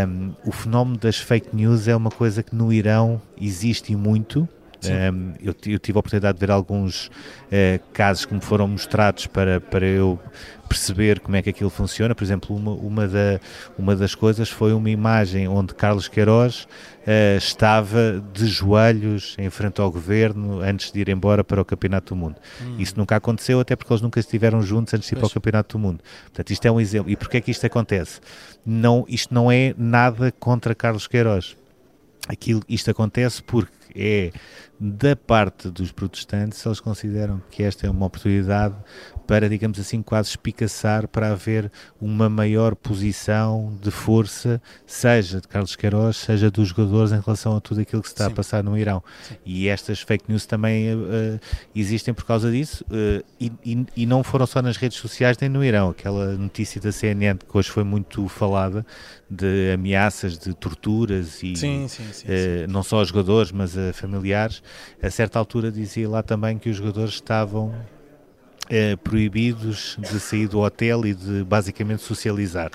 um, 0.09 0.33
o 0.47 0.51
fenómeno 0.51 0.97
das 0.97 1.19
fake 1.19 1.55
news 1.55 1.89
é 1.89 1.95
uma 1.95 2.11
coisa 2.11 2.43
que 2.43 2.55
no 2.57 2.73
Irão 2.73 3.21
existe 3.39 3.95
muito. 3.95 4.49
Um, 4.93 5.33
eu, 5.41 5.55
eu, 5.67 5.79
tive 5.79 5.99
a 5.99 6.01
oportunidade 6.01 6.39
de 6.39 6.47
ver 6.47 6.53
alguns 6.53 7.07
uh, 7.07 7.81
casos 7.93 8.25
que 8.25 8.35
me 8.35 8.41
foram 8.41 8.69
mostrados 8.69 9.27
para, 9.27 9.61
para 9.61 9.87
eu 9.87 10.19
perceber 10.69 11.21
como 11.21 11.37
é 11.37 11.43
que 11.43 11.51
aquilo 11.51 11.71
funciona. 11.71 12.15
Por 12.15 12.25
exemplo, 12.25 12.55
uma, 12.55 12.73
uma, 12.73 13.09
da, 13.09 13.41
uma 13.79 13.97
das 13.97 14.15
coisas 14.15 14.49
foi 14.49 14.73
uma 14.73 14.91
imagem 14.91 15.49
onde 15.49 15.75
Carlos 15.75 16.09
Queiroz 16.09 16.65
uh, 16.65 17.37
estava 17.39 18.23
de 18.33 18.47
joelhos 18.47 19.35
em 19.39 19.49
frente 19.49 19.81
ao 19.81 19.91
governo 19.91 20.61
antes 20.61 20.93
de 20.93 21.01
ir 21.01 21.09
embora 21.09 21.43
para 21.45 21.61
o 21.61 21.65
Campeonato 21.65 22.15
do 22.15 22.17
Mundo. 22.17 22.37
Hum. 22.61 22.77
Isso 22.79 22.95
nunca 22.97 23.17
aconteceu, 23.17 23.61
até 23.61 23.77
porque 23.77 23.93
eles 23.93 24.03
nunca 24.03 24.21
estiveram 24.21 24.63
juntos 24.63 24.93
antes 24.93 25.09
de 25.09 25.15
ir 25.15 25.19
pois. 25.19 25.33
para 25.33 25.39
o 25.39 25.41
Campeonato 25.41 25.79
do 25.79 25.83
Mundo. 25.83 26.01
Portanto, 26.25 26.51
isto 26.51 26.67
é 26.67 26.71
um 26.71 26.81
exemplo. 26.81 27.11
E 27.11 27.17
porquê 27.17 27.39
é 27.39 27.41
que 27.41 27.51
isto 27.51 27.65
acontece? 27.65 28.21
Não, 28.65 29.05
isto 29.09 29.33
não 29.33 29.51
é 29.51 29.75
nada 29.79 30.33
contra 30.33 30.75
Carlos 30.75 31.07
Queiroz. 31.07 31.57
Aquilo, 32.29 32.63
isto 32.69 32.91
acontece 32.91 33.41
porque 33.41 33.76
é 33.97 34.31
da 34.79 35.17
parte 35.17 35.71
dos 35.71 35.91
protestantes, 35.91 36.65
eles 36.65 36.81
consideram 36.81 37.43
que 37.51 37.63
esta 37.63 37.87
é 37.87 37.91
uma 37.91 38.07
oportunidade 38.07 38.75
para, 39.27 39.49
digamos 39.49 39.81
assim, 39.81 40.03
quase 40.03 40.31
espicaçar 40.31 41.09
para 41.09 41.33
haver 41.33 41.71
uma 42.01 42.29
maior 42.29 42.77
posição 42.77 43.77
de 43.83 43.91
força, 43.91 44.61
seja 44.87 45.41
de 45.41 45.49
Carlos 45.49 45.75
Queiroz, 45.75 46.17
seja 46.17 46.51
dos 46.51 46.69
jogadores 46.69 47.11
em 47.11 47.21
relação 47.21 47.57
a 47.57 47.61
tudo 47.61 47.81
aquilo 47.81 48.03
que 48.03 48.09
se 48.09 48.15
está 48.15 48.27
Sim. 48.27 48.33
a 48.33 48.35
passar 48.35 48.63
no 48.63 48.79
Irão. 48.79 49.03
Sim. 49.27 49.35
E 49.45 49.69
estas 49.69 50.01
fake 50.01 50.27
news 50.29 50.47
também 50.47 50.95
uh, 50.95 51.41
existem 51.75 52.15
por 52.15 52.25
causa 52.25 52.51
disso 52.51 52.85
uh, 52.85 53.25
e, 53.41 53.51
e, 53.65 53.87
e, 53.97 54.07
não 54.07 54.23
foram 54.23 54.47
só 54.47 54.63
nas 54.63 54.77
redes 54.77 54.99
sociais 54.99 55.37
nem 55.41 55.51
no 55.51 55.65
Irão. 55.65 55.91
Aquela 55.91 56.37
notícia 56.37 56.81
da 56.81 56.93
CNN 56.93 57.39
que 57.39 57.57
hoje 57.57 57.71
foi 57.71 57.83
muito 57.83 58.29
falada 58.29 58.87
de 59.29 59.73
ameaças 59.73 60.39
de 60.39 60.55
torturas 60.55 61.43
e 61.43 61.57
sim, 61.57 61.87
uh, 61.87 62.71
não 62.71 62.83
só 62.83 63.01
a 63.01 63.05
jogadores, 63.05 63.51
mas 63.51 63.77
a 63.77 63.86
familiares. 63.93 64.63
A 65.03 65.11
certa 65.11 65.39
altura 65.39 65.71
dizia 65.71 66.09
lá 66.09 66.23
também 66.23 66.59
que 66.59 66.69
os 66.71 66.77
jogadores 66.77 67.15
estavam 67.15 67.75
eh, 68.69 68.97
proibidos 68.97 69.97
de 69.99 70.19
sair 70.19 70.49
do 70.49 70.61
hotel 70.61 71.07
e 71.07 71.15
de 71.15 71.45
basicamente 71.45 72.03
socializar. 72.03 72.71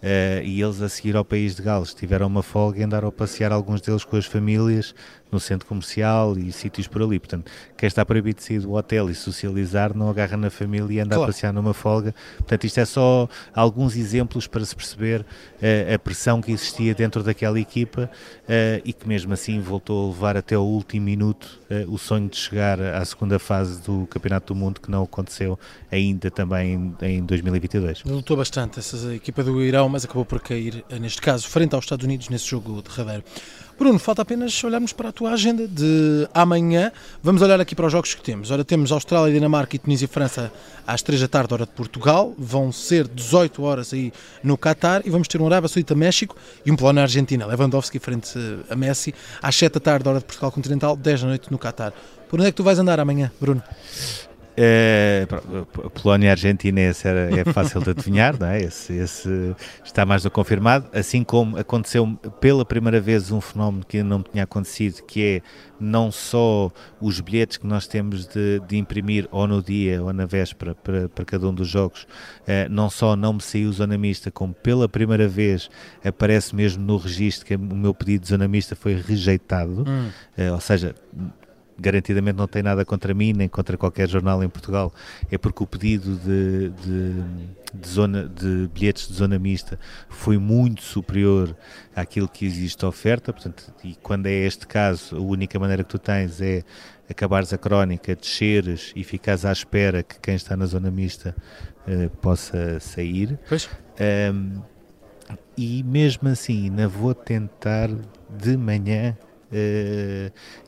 Uh, 0.00 0.42
e 0.42 0.62
eles 0.62 0.80
a 0.80 0.88
seguir 0.88 1.14
ao 1.14 1.24
país 1.24 1.54
de 1.54 1.62
Gales 1.62 1.92
tiveram 1.92 2.26
uma 2.26 2.42
folga 2.42 2.80
e 2.80 2.82
andaram 2.82 3.08
a 3.08 3.12
passear 3.12 3.52
alguns 3.52 3.82
deles 3.82 4.02
com 4.02 4.16
as 4.16 4.24
famílias 4.24 4.94
no 5.30 5.38
centro 5.38 5.66
comercial 5.66 6.36
e 6.38 6.50
sítios 6.52 6.86
por 6.88 7.02
ali. 7.02 7.18
Portanto, 7.18 7.50
quem 7.76 7.86
está 7.86 8.04
proibido 8.04 8.38
de 8.38 8.44
sair 8.44 8.60
do 8.60 8.72
hotel 8.72 9.10
e 9.10 9.14
socializar 9.14 9.96
não 9.96 10.08
agarra 10.08 10.36
na 10.36 10.50
família 10.50 10.94
e 10.94 11.00
anda 11.00 11.14
claro. 11.14 11.24
a 11.24 11.26
passear 11.26 11.52
numa 11.52 11.72
folga. 11.72 12.14
Portanto, 12.38 12.64
isto 12.64 12.80
é 12.80 12.84
só 12.84 13.28
alguns 13.54 13.96
exemplos 13.96 14.46
para 14.46 14.64
se 14.64 14.74
perceber 14.74 15.20
uh, 15.20 15.94
a 15.94 15.98
pressão 15.98 16.40
que 16.40 16.50
existia 16.50 16.94
dentro 16.94 17.22
daquela 17.22 17.60
equipa 17.60 18.10
uh, 18.44 18.82
e 18.84 18.92
que 18.92 19.06
mesmo 19.06 19.32
assim 19.32 19.60
voltou 19.60 20.06
a 20.06 20.12
levar 20.12 20.36
até 20.36 20.56
o 20.56 20.62
último 20.62 21.04
minuto 21.04 21.60
o 21.86 21.96
sonho 21.98 22.28
de 22.28 22.36
chegar 22.36 22.80
à 22.80 23.04
segunda 23.04 23.38
fase 23.38 23.80
do 23.82 24.04
Campeonato 24.08 24.52
do 24.52 24.58
Mundo 24.58 24.80
que 24.80 24.90
não 24.90 25.04
aconteceu. 25.04 25.56
ainda 25.90 26.28
também 26.30 26.96
em, 27.00 27.18
em 27.18 27.24
2022. 27.24 28.02
Lutou 28.04 28.36
bastante 28.36 28.80
essa 28.80 29.14
equipa 29.14 29.44
do 29.44 29.62
Irão, 29.62 29.88
mas 29.90 30.04
acabou 30.04 30.24
por 30.24 30.40
cair, 30.40 30.84
neste 31.00 31.20
caso, 31.20 31.48
frente 31.48 31.74
aos 31.74 31.84
Estados 31.84 32.04
Unidos 32.04 32.28
nesse 32.28 32.46
jogo 32.46 32.80
derradeiro. 32.80 33.24
Bruno, 33.80 33.98
falta 33.98 34.20
apenas 34.20 34.62
olharmos 34.62 34.92
para 34.92 35.08
a 35.08 35.12
tua 35.12 35.30
agenda 35.30 35.66
de 35.66 36.28
amanhã. 36.34 36.92
Vamos 37.22 37.40
olhar 37.40 37.58
aqui 37.62 37.74
para 37.74 37.86
os 37.86 37.92
jogos 37.92 38.12
que 38.12 38.20
temos. 38.20 38.50
Ora, 38.50 38.62
temos 38.62 38.92
Austrália, 38.92 39.32
Dinamarca 39.32 39.74
e 39.74 39.78
Tunísia 39.78 40.04
e 40.04 40.08
França 40.08 40.52
às 40.86 41.00
3 41.00 41.22
da 41.22 41.28
tarde, 41.28 41.54
hora 41.54 41.64
de 41.64 41.72
Portugal. 41.72 42.34
Vão 42.36 42.70
ser 42.70 43.08
18 43.08 43.62
horas 43.62 43.94
aí 43.94 44.12
no 44.44 44.58
Qatar. 44.58 45.00
E 45.06 45.08
vamos 45.08 45.28
ter 45.28 45.40
um 45.40 45.46
Arábia 45.46 45.66
Saudita 45.66 45.94
México 45.94 46.36
e 46.64 46.70
um 46.70 46.76
Polónia 46.76 47.04
Argentina. 47.04 47.46
Lewandowski 47.46 47.98
frente 47.98 48.38
a 48.68 48.76
Messi 48.76 49.14
às 49.40 49.56
7 49.56 49.72
da 49.72 49.80
tarde, 49.80 50.06
hora 50.06 50.18
de 50.18 50.26
Portugal 50.26 50.52
Continental, 50.52 50.94
10 50.94 51.22
da 51.22 51.26
noite 51.28 51.50
no 51.50 51.58
Qatar. 51.58 51.94
Por 52.28 52.38
onde 52.38 52.48
é 52.48 52.52
que 52.52 52.56
tu 52.56 52.62
vais 52.62 52.78
andar 52.78 53.00
amanhã, 53.00 53.32
Bruno? 53.40 53.62
É, 54.56 55.26
Polónia 56.02 56.28
e 56.28 56.30
Argentina 56.30 56.80
esse 56.80 57.06
era, 57.06 57.40
é 57.40 57.44
fácil 57.44 57.80
de 57.80 57.90
adivinhar, 57.90 58.38
não 58.38 58.48
é? 58.48 58.60
esse, 58.60 58.92
esse, 58.94 59.54
está 59.84 60.04
mais 60.04 60.22
do 60.22 60.30
que 60.30 60.34
confirmado, 60.34 60.86
assim 60.92 61.22
como 61.22 61.56
aconteceu 61.56 62.06
pela 62.40 62.64
primeira 62.64 63.00
vez 63.00 63.30
um 63.30 63.40
fenómeno 63.40 63.84
que 63.86 64.02
não 64.02 64.22
tinha 64.22 64.44
acontecido, 64.44 65.02
que 65.02 65.22
é 65.22 65.42
não 65.80 66.12
só 66.12 66.70
os 67.00 67.20
bilhetes 67.20 67.56
que 67.56 67.66
nós 67.66 67.86
temos 67.86 68.26
de, 68.26 68.60
de 68.68 68.76
imprimir 68.76 69.26
ou 69.30 69.46
no 69.46 69.62
dia 69.62 70.02
ou 70.02 70.12
na 70.12 70.26
véspera 70.26 70.74
para, 70.74 71.08
para 71.08 71.24
cada 71.24 71.48
um 71.48 71.54
dos 71.54 71.68
jogos, 71.68 72.06
é, 72.46 72.68
não 72.68 72.90
só 72.90 73.16
não 73.16 73.34
me 73.34 73.40
saiu 73.40 73.72
zona 73.72 73.96
mista, 73.96 74.30
como 74.30 74.52
pela 74.52 74.88
primeira 74.88 75.26
vez 75.26 75.70
aparece 76.04 76.54
mesmo 76.54 76.84
no 76.84 76.96
registro 76.96 77.46
que 77.46 77.54
o 77.54 77.58
meu 77.58 77.94
pedido 77.94 78.22
de 78.22 78.28
zona 78.28 78.46
mista 78.46 78.76
foi 78.76 78.94
rejeitado, 78.94 79.84
hum. 79.88 80.10
é, 80.36 80.52
ou 80.52 80.60
seja, 80.60 80.94
garantidamente 81.80 82.36
não 82.36 82.46
tem 82.46 82.62
nada 82.62 82.84
contra 82.84 83.14
mim, 83.14 83.32
nem 83.32 83.48
contra 83.48 83.76
qualquer 83.76 84.08
jornal 84.08 84.42
em 84.44 84.48
Portugal, 84.48 84.92
é 85.30 85.38
porque 85.38 85.62
o 85.62 85.66
pedido 85.66 86.16
de, 86.16 86.68
de, 86.70 87.22
de, 87.74 87.88
zona, 87.88 88.28
de 88.28 88.68
bilhetes 88.72 89.08
de 89.08 89.14
zona 89.14 89.38
mista 89.38 89.78
foi 90.08 90.38
muito 90.38 90.82
superior 90.82 91.56
àquilo 91.96 92.28
que 92.28 92.44
existe 92.44 92.84
oferta, 92.84 93.32
portanto, 93.32 93.72
e 93.82 93.94
quando 94.02 94.26
é 94.26 94.32
este 94.32 94.66
caso, 94.66 95.16
a 95.16 95.20
única 95.20 95.58
maneira 95.58 95.82
que 95.82 95.90
tu 95.90 95.98
tens 95.98 96.40
é 96.40 96.62
acabares 97.08 97.52
a 97.52 97.58
crónica, 97.58 98.14
desceres 98.14 98.92
e 98.94 99.02
ficares 99.02 99.44
à 99.44 99.50
espera 99.50 100.02
que 100.02 100.20
quem 100.20 100.36
está 100.36 100.56
na 100.56 100.66
zona 100.66 100.90
mista 100.90 101.34
uh, 101.88 102.08
possa 102.18 102.78
sair. 102.78 103.38
Pois. 103.48 103.68
Um, 104.32 104.60
e 105.56 105.82
mesmo 105.82 106.28
assim, 106.28 106.64
ainda 106.64 106.88
vou 106.88 107.14
tentar 107.14 107.90
de 108.28 108.56
manhã 108.56 109.16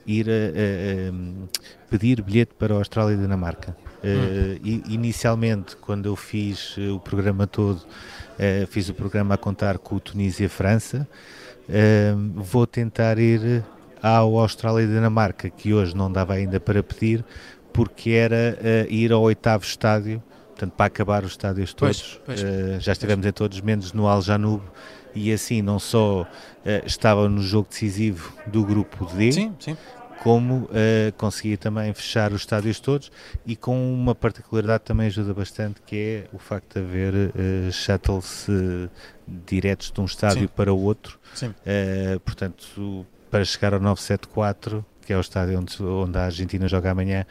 ir 0.07 0.27
a, 0.29 1.89
pedir 1.91 2.23
bilhete 2.23 2.53
para 2.59 2.75
a 2.75 2.79
Austrália 2.79 3.15
e 3.15 3.17
Dinamarca. 3.17 3.77
Uh, 4.03 4.59
inicialmente, 4.89 5.77
quando 5.77 6.07
eu 6.07 6.17
fiz 6.17 6.77
o 6.77 6.99
programa 6.99 7.47
todo, 7.47 7.79
uh, 7.79 8.67
fiz 8.69 8.89
o 8.89 8.95
programa 8.95 9.35
a 9.35 9.39
contar 9.39 9.79
com 9.79 9.99
Tunísia 9.99 10.47
e 10.47 10.49
França. 10.49 11.09
vou 12.35 12.67
tentar 12.67 13.19
ir 13.19 13.65
ao 14.03 14.39
Austrália 14.39 14.83
e 14.83 14.87
Dinamarca, 14.87 15.49
que 15.49 15.73
hoje 15.73 15.97
não 15.97 16.11
dava 16.11 16.35
ainda 16.35 16.59
para 16.59 16.83
pedir, 16.83 17.25
porque 17.73 18.11
era 18.11 18.59
ir 18.89 19.13
ao 19.13 19.23
oitavo 19.23 19.65
estádio 19.65 20.23
portanto, 20.63 20.73
para 20.73 20.87
acabar 20.87 21.25
os 21.25 21.33
estádios 21.33 21.75
todos. 21.75 22.21
Pois, 22.25 22.41
pois, 22.41 22.43
uh, 22.43 22.81
já 22.81 22.93
estivemos 22.93 23.25
pois. 23.25 23.31
em 23.31 23.33
todos, 23.33 23.61
menos 23.61 23.93
no 23.93 24.07
Al 24.07 24.23
Janub, 24.23 24.63
e 25.15 25.33
assim 25.33 25.63
não 25.63 25.79
só 25.79 26.23
uh, 26.23 26.27
estava 26.87 27.29
no 27.29 27.43
jogo 27.43 27.69
decisivo 27.69 28.33
do 28.47 28.65
grupo 28.65 29.05
D, 29.07 29.33
sim, 29.33 29.55
sim. 29.59 29.77
como 30.23 30.65
uh, 30.65 30.69
conseguia 31.17 31.57
também 31.57 31.93
fechar 31.93 32.33
os 32.33 32.43
estádios 32.43 32.81
todos 32.81 33.11
e 33.47 33.57
com 33.57 33.93
uma 33.93 34.15
particularidade 34.15 34.85
também 34.85 35.07
ajuda 35.07 35.35
bastante 35.35 35.81
que 35.85 35.97
é 35.97 36.25
o 36.35 36.39
facto 36.39 36.75
de 36.75 36.81
haver 36.81 37.15
uh, 37.15 37.73
shuttles 37.73 38.47
diretos 39.47 39.91
de 39.91 40.01
um 40.01 40.05
estádio 40.05 40.43
sim. 40.43 40.55
para 40.55 40.73
o 40.73 40.81
outro. 40.81 41.19
portanto, 42.25 43.07
para 43.31 43.45
chegar 43.45 43.73
ao 43.73 43.81
974 43.81 44.85
que 45.05 45.13
é 45.13 45.17
o 45.17 45.21
estádio 45.21 45.59
onde, 45.59 45.83
onde 45.83 46.17
a 46.17 46.25
Argentina 46.25 46.67
joga 46.69 46.91
amanhã, 46.91 47.27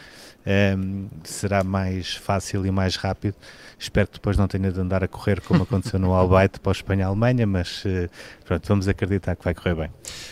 um, 0.46 0.50
ehm, 0.50 1.08
será 1.24 1.64
mais 1.64 2.16
fácil 2.16 2.66
e 2.66 2.72
mais 2.72 2.96
rápido. 2.96 3.36
Espero 3.80 4.08
que 4.08 4.14
depois 4.14 4.38
não 4.38 4.48
tenha 4.48 4.72
de 4.72 4.80
andar 4.80 5.04
a 5.04 5.08
correr 5.08 5.42
como 5.42 5.64
aconteceu 5.64 6.00
no 6.00 6.14
Albaite 6.14 6.60
para 6.60 6.70
o 6.70 6.72
Espanha-Alemanha, 6.72 7.48
mas 7.48 7.84
uh, 7.86 8.10
pronto, 8.46 8.68
vamos 8.68 8.88
acreditar 8.88 9.36
que 9.36 9.44
vai 9.44 9.56
correr 9.56 9.74
bem. 9.74 9.90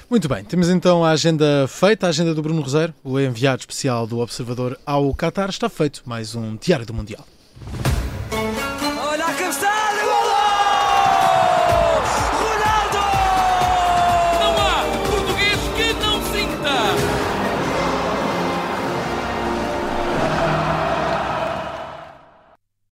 Muito 0.10 0.30
bem, 0.30 0.44
temos 0.44 0.70
então 0.70 1.04
a 1.04 1.12
agenda 1.12 1.68
feita, 1.68 2.06
a 2.06 2.10
agenda 2.10 2.36
do 2.36 2.42
Bruno 2.44 2.62
Roseiro, 2.62 2.94
o 3.04 3.20
enviado 3.20 3.62
especial 3.62 4.06
do 4.06 4.20
Observador 4.20 4.78
ao 4.86 5.14
Qatar. 5.16 5.50
Está 5.50 5.68
feito 5.68 6.04
mais 6.06 6.36
um 6.36 6.56
Diário 6.58 6.86
do 6.86 6.94
Mundial. 6.94 7.26